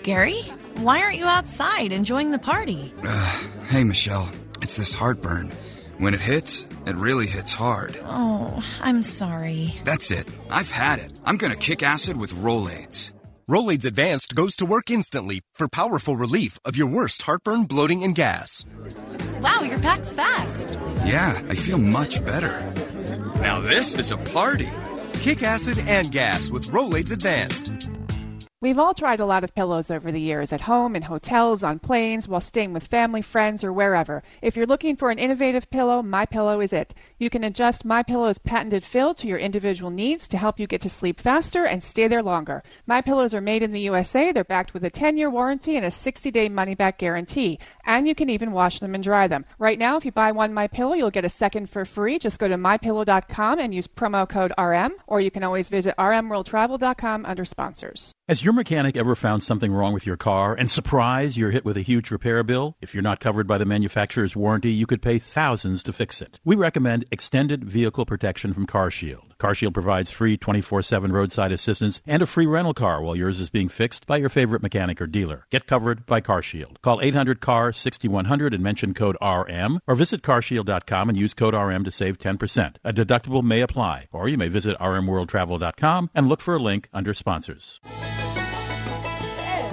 [0.03, 0.41] Gary,
[0.75, 2.93] why aren't you outside enjoying the party?
[3.03, 4.29] Uh, hey, Michelle.
[4.61, 5.53] It's this heartburn.
[5.97, 7.99] When it hits, it really hits hard.
[8.03, 9.73] Oh, I'm sorry.
[9.83, 10.27] That's it.
[10.49, 11.11] I've had it.
[11.25, 13.11] I'm gonna kick acid with Rolaids.
[13.49, 18.15] Rolaids Advanced goes to work instantly for powerful relief of your worst heartburn, bloating, and
[18.15, 18.65] gas.
[19.41, 20.79] Wow, you're packed fast.
[21.03, 22.61] Yeah, I feel much better.
[23.41, 24.71] Now this is a party.
[25.15, 27.89] Kick acid and gas with Rolaids Advanced.
[28.61, 31.79] We've all tried a lot of pillows over the years, at home, in hotels, on
[31.79, 34.23] planes, while staying with family, friends, or wherever.
[34.41, 36.93] If you're looking for an innovative pillow, My Pillow is it.
[37.23, 40.81] You can adjust My Pillow's patented fill to your individual needs to help you get
[40.81, 42.63] to sleep faster and stay there longer.
[42.85, 44.33] My Pillows are made in the USA.
[44.33, 48.51] They're backed with a 10-year warranty and a 60-day money-back guarantee, and you can even
[48.51, 49.45] wash them and dry them.
[49.57, 52.19] Right now, if you buy one My Pillow, you'll get a second for free.
[52.19, 57.25] Just go to mypillow.com and use promo code RM, or you can always visit rmworldtravel.com
[57.25, 58.11] under sponsors.
[58.29, 61.75] Has your mechanic ever found something wrong with your car and surprise you're hit with
[61.75, 62.77] a huge repair bill?
[62.81, 66.39] If you're not covered by the manufacturer's warranty, you could pay thousands to fix it.
[66.45, 69.33] We recommend extended vehicle protection from CarShield.
[69.39, 73.69] CarShield provides free 24/7 roadside assistance and a free rental car while yours is being
[73.69, 75.45] fixed by your favorite mechanic or dealer.
[75.51, 76.81] Get covered by CarShield.
[76.81, 82.17] Call 800-CAR-6100 and mention code RM or visit carshield.com and use code RM to save
[82.17, 82.77] 10%.
[82.83, 87.13] A deductible may apply, or you may visit rmworldtravel.com and look for a link under
[87.13, 87.79] sponsors.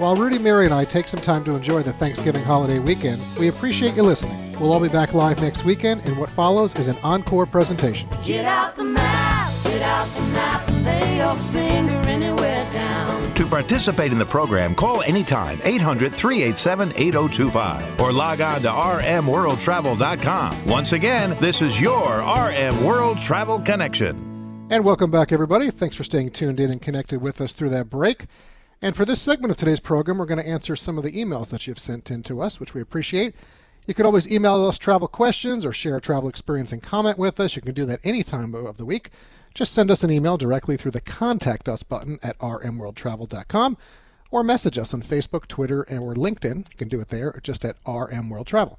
[0.01, 3.49] While Rudy, Mary, and I take some time to enjoy the Thanksgiving holiday weekend, we
[3.49, 4.59] appreciate you listening.
[4.59, 8.09] We'll all be back live next weekend, and what follows is an encore presentation.
[8.23, 13.31] Get out the map, get out the map, and lay your finger anywhere down.
[13.35, 20.65] To participate in the program, call anytime 800 387 8025 or log on to rmworldtravel.com.
[20.65, 24.67] Once again, this is your RM World Travel Connection.
[24.71, 25.69] And welcome back, everybody.
[25.69, 28.25] Thanks for staying tuned in and connected with us through that break.
[28.81, 31.49] And for this segment of today's program, we're going to answer some of the emails
[31.49, 33.35] that you've sent in to us, which we appreciate.
[33.85, 37.39] You can always email us travel questions or share a travel experience and comment with
[37.39, 37.55] us.
[37.55, 39.11] You can do that any time of the week.
[39.53, 43.77] Just send us an email directly through the Contact Us button at rmworldtravel.com
[44.31, 46.57] or message us on Facebook, Twitter, or LinkedIn.
[46.57, 48.77] You can do it there just at rmworldtravel.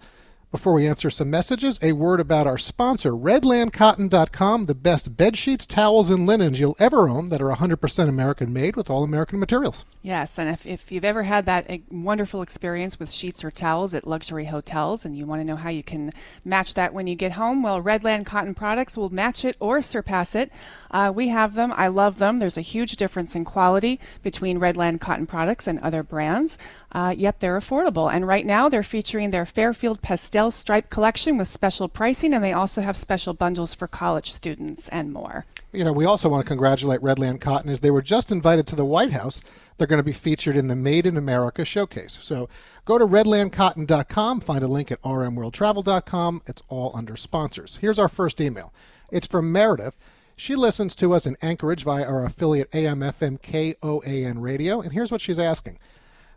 [0.52, 5.64] Before we answer some messages, a word about our sponsor, redlandcotton.com, the best bed sheets,
[5.64, 9.86] towels, and linens you'll ever own that are 100% American made with all American materials.
[10.02, 14.06] Yes, and if, if you've ever had that wonderful experience with sheets or towels at
[14.06, 16.12] luxury hotels and you want to know how you can
[16.44, 20.34] match that when you get home, well, Redland Cotton products will match it or surpass
[20.34, 20.52] it.
[20.90, 21.72] Uh, we have them.
[21.74, 22.40] I love them.
[22.40, 26.58] There's a huge difference in quality between Redland Cotton products and other brands,
[26.92, 28.12] uh, yet they're affordable.
[28.12, 32.52] And right now, they're featuring their Fairfield Pastel Stripe collection with special pricing, and they
[32.52, 35.46] also have special bundles for college students and more.
[35.72, 38.76] You know, we also want to congratulate Redland Cotton as they were just invited to
[38.76, 39.40] the White House.
[39.78, 42.18] They're going to be featured in the Made in America showcase.
[42.20, 42.50] So
[42.84, 46.42] go to redlandcotton.com, find a link at rmworldtravel.com.
[46.46, 47.76] It's all under sponsors.
[47.78, 48.72] Here's our first email.
[49.10, 49.94] It's from Meredith.
[50.36, 55.20] She listens to us in Anchorage via our affiliate AMFM KOAN radio, and here's what
[55.20, 55.78] she's asking.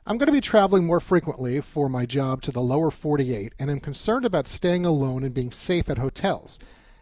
[0.07, 3.71] I'm going to be traveling more frequently for my job to the lower 48, and
[3.71, 6.59] I'm concerned about staying alone and being safe at hotels.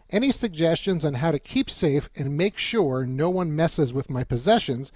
[0.10, 4.24] Any suggestions on how to keep safe and make sure no one messes with my
[4.24, 4.91] possessions,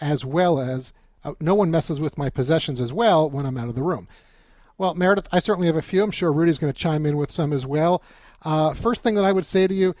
[0.00, 0.92] as well as
[1.24, 4.06] Uh, no one messes with my possessions as well when I'm out of the room.
[4.78, 6.04] Well, Meredith, I certainly have a few.
[6.04, 8.00] I'm sure Rudy's going to chime in with some as well.
[8.42, 9.96] Uh, first thing that I would say to you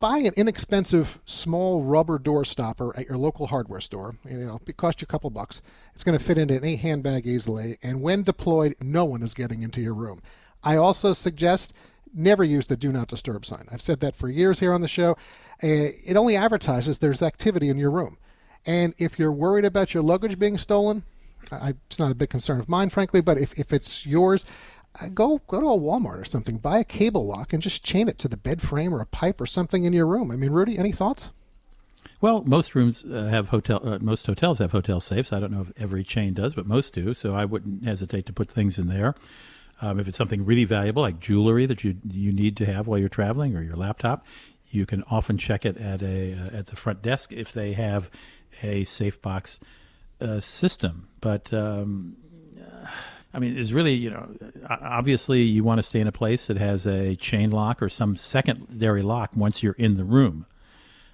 [0.00, 4.14] buy an inexpensive small rubber door stopper at your local hardware store.
[4.28, 5.62] You know, it costs you a couple bucks.
[5.94, 9.62] It's going to fit into any handbag easily, and when deployed, no one is getting
[9.62, 10.22] into your room.
[10.62, 11.74] I also suggest
[12.14, 13.66] never use the do not disturb sign.
[13.70, 15.12] I've said that for years here on the show.
[15.62, 18.18] Uh, it only advertises there's activity in your room.
[18.66, 21.02] And if you're worried about your luggage being stolen,
[21.50, 24.44] I, it's not a big concern of mine, frankly, but if, if it's yours,
[25.14, 28.18] go go to a Walmart or something, buy a cable lock, and just chain it
[28.18, 30.30] to the bed frame or a pipe or something in your room.
[30.30, 31.30] I mean, Rudy, any thoughts?
[32.20, 33.80] Well, most rooms uh, have hotel.
[33.82, 35.32] Uh, most hotels have hotel safes.
[35.32, 37.14] I don't know if every chain does, but most do.
[37.14, 39.14] So I wouldn't hesitate to put things in there.
[39.80, 42.98] Um, if it's something really valuable, like jewelry that you you need to have while
[42.98, 44.24] you're traveling, or your laptop,
[44.70, 48.08] you can often check it at a uh, at the front desk if they have
[48.62, 49.58] a safe box
[50.20, 51.08] uh, system.
[51.20, 52.16] But um,
[53.34, 54.28] I mean, it's really, you know,
[54.68, 58.14] obviously you want to stay in a place that has a chain lock or some
[58.14, 60.46] secondary lock once you're in the room.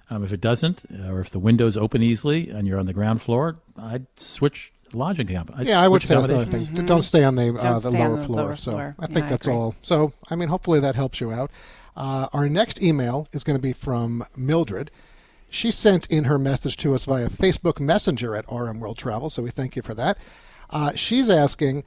[0.09, 2.93] Um, if it doesn't, uh, or if the windows open easily and you're on the
[2.93, 5.51] ground floor, I'd switch lodging camp.
[5.55, 6.65] I'd yeah, I would say that's another thing.
[6.65, 6.85] Mm-hmm.
[6.87, 8.41] Don't stay on the uh, the, lower, the floor.
[8.41, 8.95] lower so floor.
[8.99, 9.55] I think Yeah, that's agree.
[9.55, 9.75] all.
[9.83, 11.51] So I mean, hopefully that helps you out.
[11.95, 14.89] Uh, our next email is going to be from Mildred.
[15.49, 19.43] She sent in her message to us via Facebook Messenger at RM World Travel, so
[19.43, 20.17] we thank you for that.
[20.69, 21.83] Uh, she's asking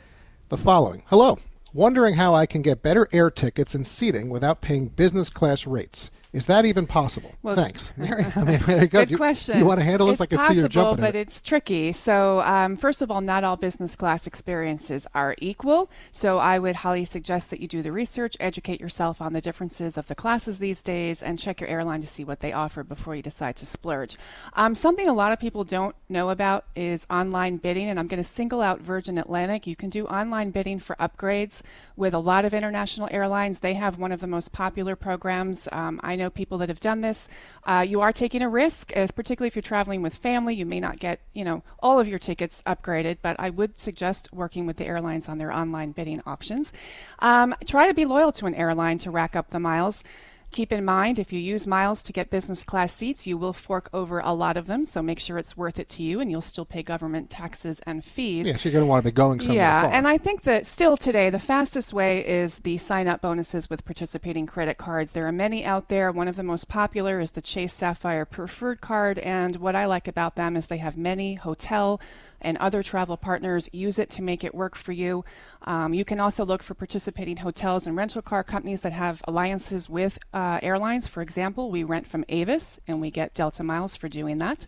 [0.53, 1.39] the following Hello,
[1.73, 6.11] wondering how I can get better air tickets and seating without paying business class rates.
[6.33, 7.31] Is that even possible?
[7.43, 7.93] Well- Thanks.
[7.99, 8.91] Mary, I mean, very good.
[8.91, 9.59] Good You- question.
[9.59, 10.15] You, want to handle this?
[10.15, 11.21] It's I can possible, see you're jumping but it.
[11.21, 11.93] it's tricky.
[11.93, 15.91] So, um, first of all, not all business class experiences are equal.
[16.11, 19.99] So, I would highly suggest that you do the research, educate yourself on the differences
[19.99, 23.15] of the classes these days, and check your airline to see what they offer before
[23.15, 24.17] you decide to splurge.
[24.55, 28.23] Um, something a lot of people don't know about is online bidding, and I'm going
[28.23, 29.67] to single out Virgin Atlantic.
[29.67, 31.61] You can do online bidding for upgrades
[31.97, 33.59] with a lot of international airlines.
[33.59, 35.69] They have one of the most popular programs.
[35.73, 37.29] Um, I know people that have done this.
[37.65, 40.55] Uh, you are taking a risk, as particularly if you're traveling with family.
[40.55, 44.33] You may not get, you know, all of your tickets upgraded, but I would suggest
[44.33, 46.73] working with the airlines on their online bidding options.
[47.21, 50.05] Um, try to be loyal to an airline to rack up the miles.
[50.53, 53.89] Keep in mind, if you use miles to get business class seats, you will fork
[53.95, 54.85] over a lot of them.
[54.85, 58.05] So make sure it's worth it to you, and you'll still pay government taxes and
[58.05, 58.47] fees.
[58.47, 59.93] Yes, you're going to want to be going somewhere Yeah, far.
[59.93, 63.85] and I think that still today the fastest way is the sign up bonuses with
[63.87, 65.13] participating credit cards.
[65.13, 66.13] There are many out there.
[66.13, 70.07] One of the most popular is the Chase Sapphire Preferred Card, and what I like
[70.07, 71.99] about them is they have many hotel
[72.43, 75.25] and other travel partners use it to make it work for you.
[75.63, 79.89] Um, you can also look for participating hotels and rental car companies that have alliances
[79.89, 81.09] with uh, airlines.
[81.09, 84.67] For example, we rent from Avis and we get Delta miles for doing that.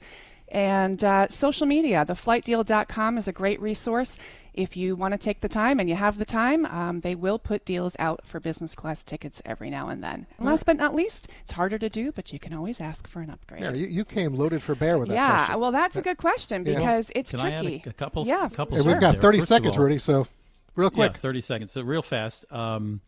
[0.55, 4.16] And uh, social media, theflightdeal.com is a great resource.
[4.55, 7.40] If you want to take the time and you have the time, um, they will
[7.40, 10.28] put deals out for business class tickets every now and then.
[10.38, 13.20] And last but not least, it's harder to do, but you can always ask for
[13.20, 13.62] an upgrade.
[13.62, 15.61] Yeah, you, you came loaded for bear with that yeah, question.
[15.61, 16.76] well, that's a good question Yeah.
[16.78, 17.82] because it's Can I add tricky.
[17.84, 18.24] a, a couple?
[18.24, 19.22] Yeah, a couple Hey, we've got there?
[19.22, 20.28] 30 First seconds, all- Rudy, so
[20.76, 21.14] real quick.
[21.14, 21.72] Yeah, 30 seconds.
[21.72, 22.46] So real fast.
[22.52, 23.00] Um,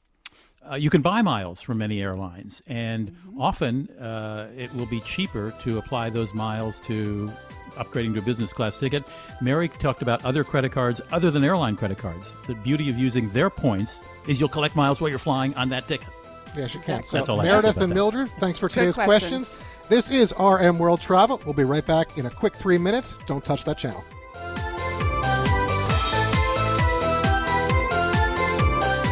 [0.70, 3.40] uh, you can buy miles from many airlines, and Mm-hmm.
[3.42, 7.30] often uh, it will be cheaper to apply those miles to
[7.74, 9.04] upgrading to a business class ticket.
[9.42, 12.34] Mary talked about other credit cards other than airline credit cards.
[12.46, 15.86] The beauty of using their points is you'll collect miles while you're flying on that
[15.86, 16.08] ticket.
[16.56, 17.04] Yes, you can.
[17.04, 17.94] So, That's all I have to say Meredith about and that.
[17.94, 19.48] Mildred, thanks for today's questions.
[19.48, 19.88] questions.
[19.90, 21.40] This is RM World Travel.
[21.44, 23.14] We'll be right back in a quick three minutes.
[23.26, 24.02] Don't touch that channel.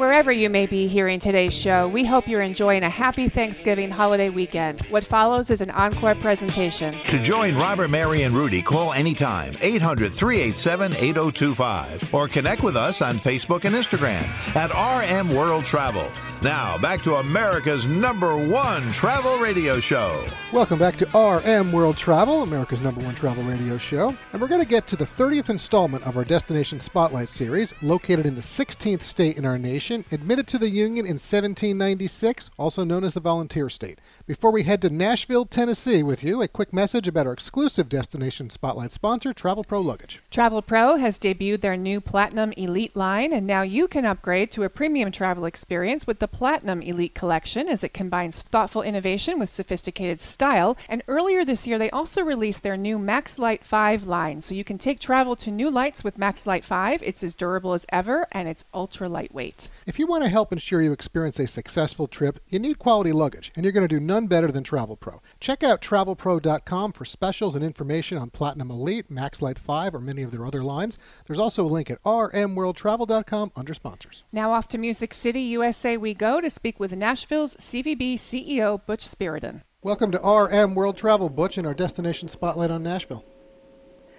[0.00, 4.30] Wherever you may be hearing today's show, we hope you're enjoying a happy Thanksgiving holiday
[4.30, 4.80] weekend.
[4.88, 6.98] What follows is an encore presentation.
[7.08, 13.02] To join Robert, Mary, and Rudy, call anytime 800 387 8025 or connect with us
[13.02, 14.24] on Facebook and Instagram
[14.56, 16.10] at RM World Travel.
[16.42, 20.24] Now, back to America's number one travel radio show.
[20.50, 24.16] Welcome back to RM World Travel, America's number one travel radio show.
[24.32, 28.24] And we're going to get to the 30th installment of our Destination Spotlight series, located
[28.24, 29.89] in the 16th state in our nation.
[29.90, 33.98] Nation, admitted to the Union in 1796, also known as the Volunteer State.
[34.24, 38.50] Before we head to Nashville, Tennessee with you, a quick message about our exclusive Destination
[38.50, 40.22] Spotlight sponsor, Travelpro Luggage.
[40.30, 44.68] Travelpro has debuted their new Platinum Elite line, and now you can upgrade to a
[44.68, 50.20] premium travel experience with the Platinum Elite collection as it combines thoughtful innovation with sophisticated
[50.20, 50.76] style.
[50.88, 54.78] And earlier this year, they also released their new Maxlite 5 line, so you can
[54.78, 57.02] take travel to new lights with Maxlite 5.
[57.02, 59.68] It's as durable as ever, and it's ultra lightweight.
[59.90, 63.50] If you want to help ensure you experience a successful trip, you need quality luggage,
[63.56, 65.18] and you're going to do none better than Travelpro.
[65.40, 70.30] Check out travelpro.com for specials and information on Platinum Elite, Maxlite 5, or many of
[70.30, 70.96] their other lines.
[71.26, 74.22] There's also a link at rmworldtravel.com under sponsors.
[74.30, 79.08] Now off to Music City, USA we go to speak with Nashville's CVB CEO Butch
[79.08, 79.62] Spyridon.
[79.82, 83.24] Welcome to RM World Travel, Butch, and our destination spotlight on Nashville.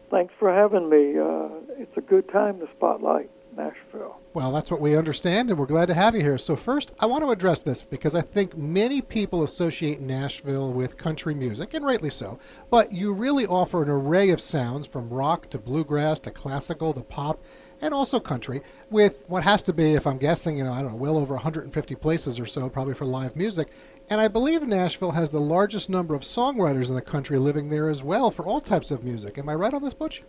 [0.10, 1.18] Thanks for having me.
[1.18, 4.21] Uh, it's a good time to spotlight Nashville.
[4.34, 6.38] Well, that's what we understand, and we're glad to have you here.
[6.38, 10.98] So, first, I want to address this because I think many people associate Nashville with
[10.98, 12.40] country music, and rightly so.
[12.70, 17.02] But you really offer an array of sounds from rock to bluegrass to classical to
[17.02, 17.44] pop
[17.82, 20.92] and also country, with what has to be, if I'm guessing, you know, I don't
[20.92, 23.68] know, well over 150 places or so, probably for live music.
[24.10, 27.90] And I believe Nashville has the largest number of songwriters in the country living there
[27.90, 29.38] as well for all types of music.
[29.38, 30.24] Am I right on this, Butch?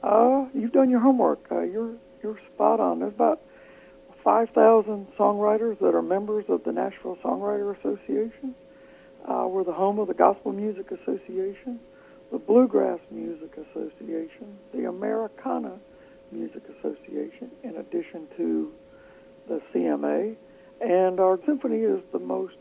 [0.00, 1.46] Uh, you've done your homework.
[1.50, 3.00] Uh, you're you're spot on.
[3.00, 3.40] There's about
[4.22, 8.54] 5,000 songwriters that are members of the Nashville Songwriter Association.
[9.28, 11.78] Uh, we're the home of the Gospel Music Association,
[12.30, 15.78] the Bluegrass Music Association, the Americana
[16.30, 18.72] Music Association, in addition to
[19.48, 20.36] the CMA.
[20.80, 22.54] And our symphony is the most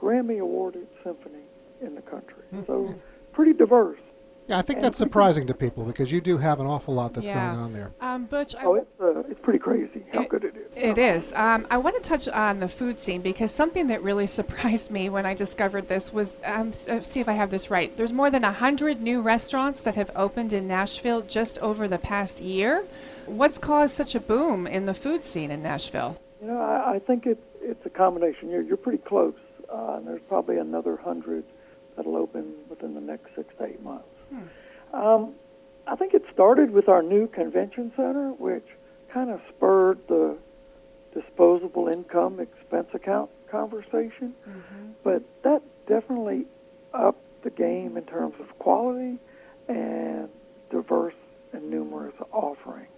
[0.00, 1.44] Grammy awarded symphony
[1.80, 2.44] in the country.
[2.52, 2.64] Mm-hmm.
[2.66, 2.94] So
[3.32, 4.00] pretty diverse.
[4.46, 7.26] Yeah, I think that's surprising to people because you do have an awful lot that's
[7.26, 7.46] Yeah.
[7.52, 7.92] going on there.
[8.02, 10.70] Um, Butch, I Oh, it's uh, it's pretty crazy how It- good it is.
[10.76, 11.32] It is.
[11.34, 15.08] Um, I want to touch on the food scene because something that really surprised me
[15.08, 17.96] when I discovered this was um, s- uh, see if I have this right.
[17.96, 22.42] There's more than 100 new restaurants that have opened in Nashville just over the past
[22.42, 22.84] year.
[23.24, 26.18] What's caused such a boom in the food scene in Nashville?
[26.42, 28.50] You know, I, I think it's it's a combination.
[28.50, 29.34] You're you're pretty close,
[29.72, 31.44] uh, and there's probably another hundred
[31.96, 34.04] that'll open within the next six to eight months.
[34.92, 35.34] Um,
[35.86, 38.66] I think it started with our new convention center, which
[39.12, 40.36] kind of spurred the
[41.12, 44.34] disposable income expense account conversation.
[45.02, 46.46] But that definitely
[46.92, 49.18] upped the game in terms of quality
[49.68, 50.28] and
[50.70, 51.14] diverse
[51.52, 52.88] and numerous offerings.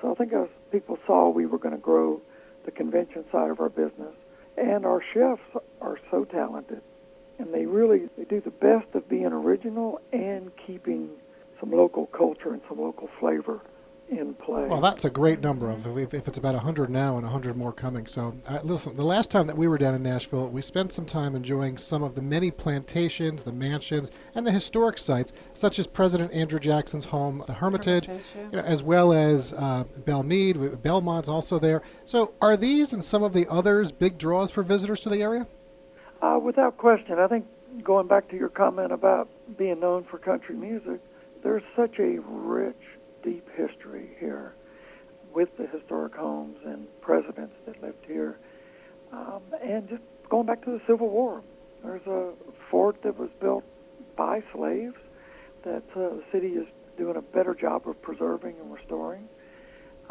[0.00, 2.20] So I think as people saw we were going to grow
[2.64, 4.14] the convention side of our business,
[4.56, 5.42] and our chefs
[5.80, 6.80] are so talented,
[7.42, 11.10] and they really they do the best of being original and keeping
[11.58, 13.60] some local culture and some local flavor
[14.08, 14.66] in play.
[14.66, 17.72] Well, that's a great number of if, if it's about 100 now and 100 more
[17.72, 18.06] coming.
[18.06, 21.06] So, uh, listen, the last time that we were down in Nashville, we spent some
[21.06, 25.86] time enjoying some of the many plantations, the mansions, and the historic sites, such as
[25.86, 28.42] President Andrew Jackson's home, the Hermitage, Hermitage, yeah.
[28.44, 31.82] you know, as well as uh, Belle Meade, Belmont's also there.
[32.04, 35.46] So, are these and some of the others big draws for visitors to the area?
[36.22, 37.44] Uh, without question, I think
[37.82, 41.00] going back to your comment about being known for country music,
[41.42, 42.76] there's such a rich,
[43.24, 44.54] deep history here
[45.34, 48.38] with the historic homes and presidents that lived here.
[49.12, 51.42] Um, and just going back to the Civil War,
[51.82, 52.32] there's a
[52.70, 53.64] fort that was built
[54.16, 54.94] by slaves
[55.64, 56.66] that uh, the city is
[56.96, 59.28] doing a better job of preserving and restoring.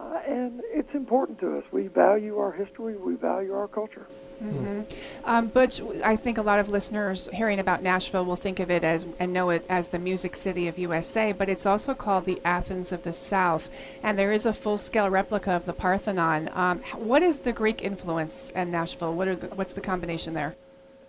[0.02, 1.64] Uh, and it's important to us.
[1.72, 4.08] We value our history, we value our culture.
[4.40, 4.82] hmm
[5.26, 8.84] Um, Butch, I think a lot of listeners hearing about Nashville will think of it
[8.84, 12.42] as and know it as the music city of USA, but it's also called the
[12.44, 13.70] Athens of the South,
[14.02, 16.50] and there is a full-scale replica of the Parthenon.
[16.54, 19.14] Um, what is the Greek influence in Nashville?
[19.14, 20.56] What are the, what's the combination there?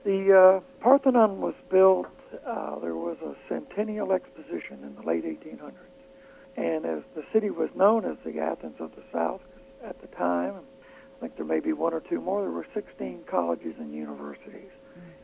[0.04, 2.08] The uh, Parthenon was built,
[2.46, 5.91] uh, there was a centennial exposition in the late 1800s.
[6.56, 9.40] And as the city was known as the Athens of the South
[9.84, 10.54] at the time,
[11.16, 14.70] I think there may be one or two more, there were 16 colleges and universities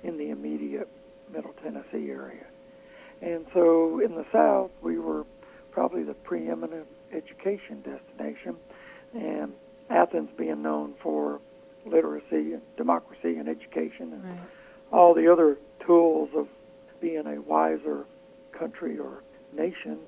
[0.04, 0.88] in the immediate
[1.32, 2.46] Middle Tennessee area.
[3.20, 5.24] And so in the South, we were
[5.72, 8.56] probably the preeminent education destination,
[9.14, 9.52] and
[9.90, 11.40] Athens being known for
[11.86, 14.40] literacy and democracy and education and
[14.92, 16.46] all the other tools of
[17.00, 18.04] being a wiser
[18.52, 19.22] country or
[19.52, 19.98] nation.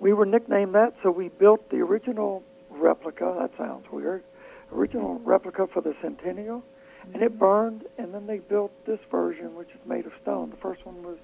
[0.00, 3.36] We were nicknamed that, so we built the original replica.
[3.38, 4.24] That sounds weird.
[4.72, 6.64] Original replica for the centennial,
[7.12, 7.38] and it mm-hmm.
[7.38, 7.84] burned.
[7.98, 10.50] And then they built this version, which is made of stone.
[10.50, 11.18] The first one was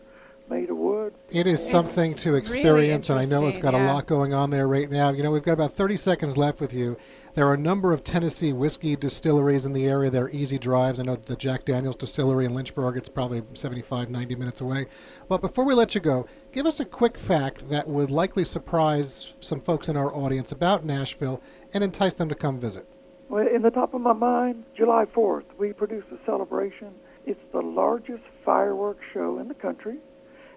[0.48, 1.12] made of wood.
[1.30, 4.50] It is something to really experience, and I know it's got a lot going on
[4.50, 5.10] there right now.
[5.10, 6.96] You know, we've got about 30 seconds left with you.
[7.34, 10.10] There are a number of Tennessee whiskey distilleries in the area.
[10.10, 10.98] They're easy drives.
[10.98, 14.86] I know the Jack Daniels distillery in Lynchburg, it's probably 75, 90 minutes away.
[15.28, 19.34] But before we let you go, give us a quick fact that would likely surprise
[19.40, 21.42] some folks in our audience about Nashville
[21.74, 22.88] and entice them to come visit.
[23.28, 26.94] Well, in the top of my mind, July 4th, we produce a celebration.
[27.26, 29.96] It's the largest fireworks show in the country,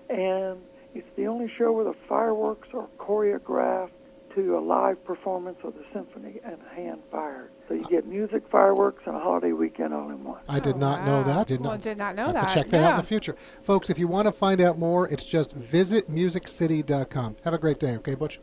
[0.09, 0.59] and
[0.93, 3.91] it's the only show where the fireworks are choreographed
[4.35, 7.51] to a live performance of the symphony and hand fired.
[7.67, 10.41] So you get music, fireworks, and a holiday weekend all in one.
[10.47, 11.47] I did oh, not know that.
[11.47, 12.49] Did well, not did not know have that.
[12.49, 13.35] to check that out in the future.
[13.61, 17.37] Folks, if you want to find out more, it's just visitmusiccity.com.
[17.43, 18.39] Have a great day, okay, Butch?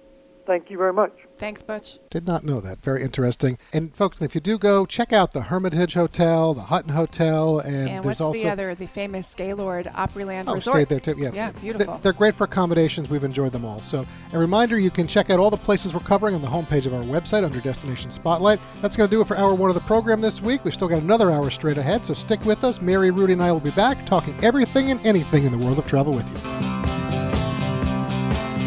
[0.47, 1.13] Thank you very much.
[1.39, 1.99] Thanks, Butch.
[2.09, 2.81] Did not know that.
[2.83, 3.59] Very interesting.
[3.73, 7.75] And folks, if you do go, check out the Hermitage Hotel, the Hutton Hotel, and,
[7.77, 8.75] And, there's what's also the other?
[8.77, 10.77] The famous Gaylord Opryland Oh, Resort.
[10.77, 11.17] stayed there too.
[11.19, 11.99] Yeah, Yeah, Th- beautiful.
[12.03, 13.11] They're great for accommodations.
[13.11, 13.81] We've enjoyed them all.
[13.81, 16.87] So, a reminder: you can check out all the places we're covering on the homepage
[16.87, 18.61] of our website under Destination Spotlight.
[18.83, 20.65] That's going to do it for hour one of the program this week.
[20.65, 22.81] We've still got another hour straight ahead, so stick with us.
[22.81, 25.87] Mary, Rudy, and I will be back talking everything and anything in the world of
[25.87, 26.76] travel with you.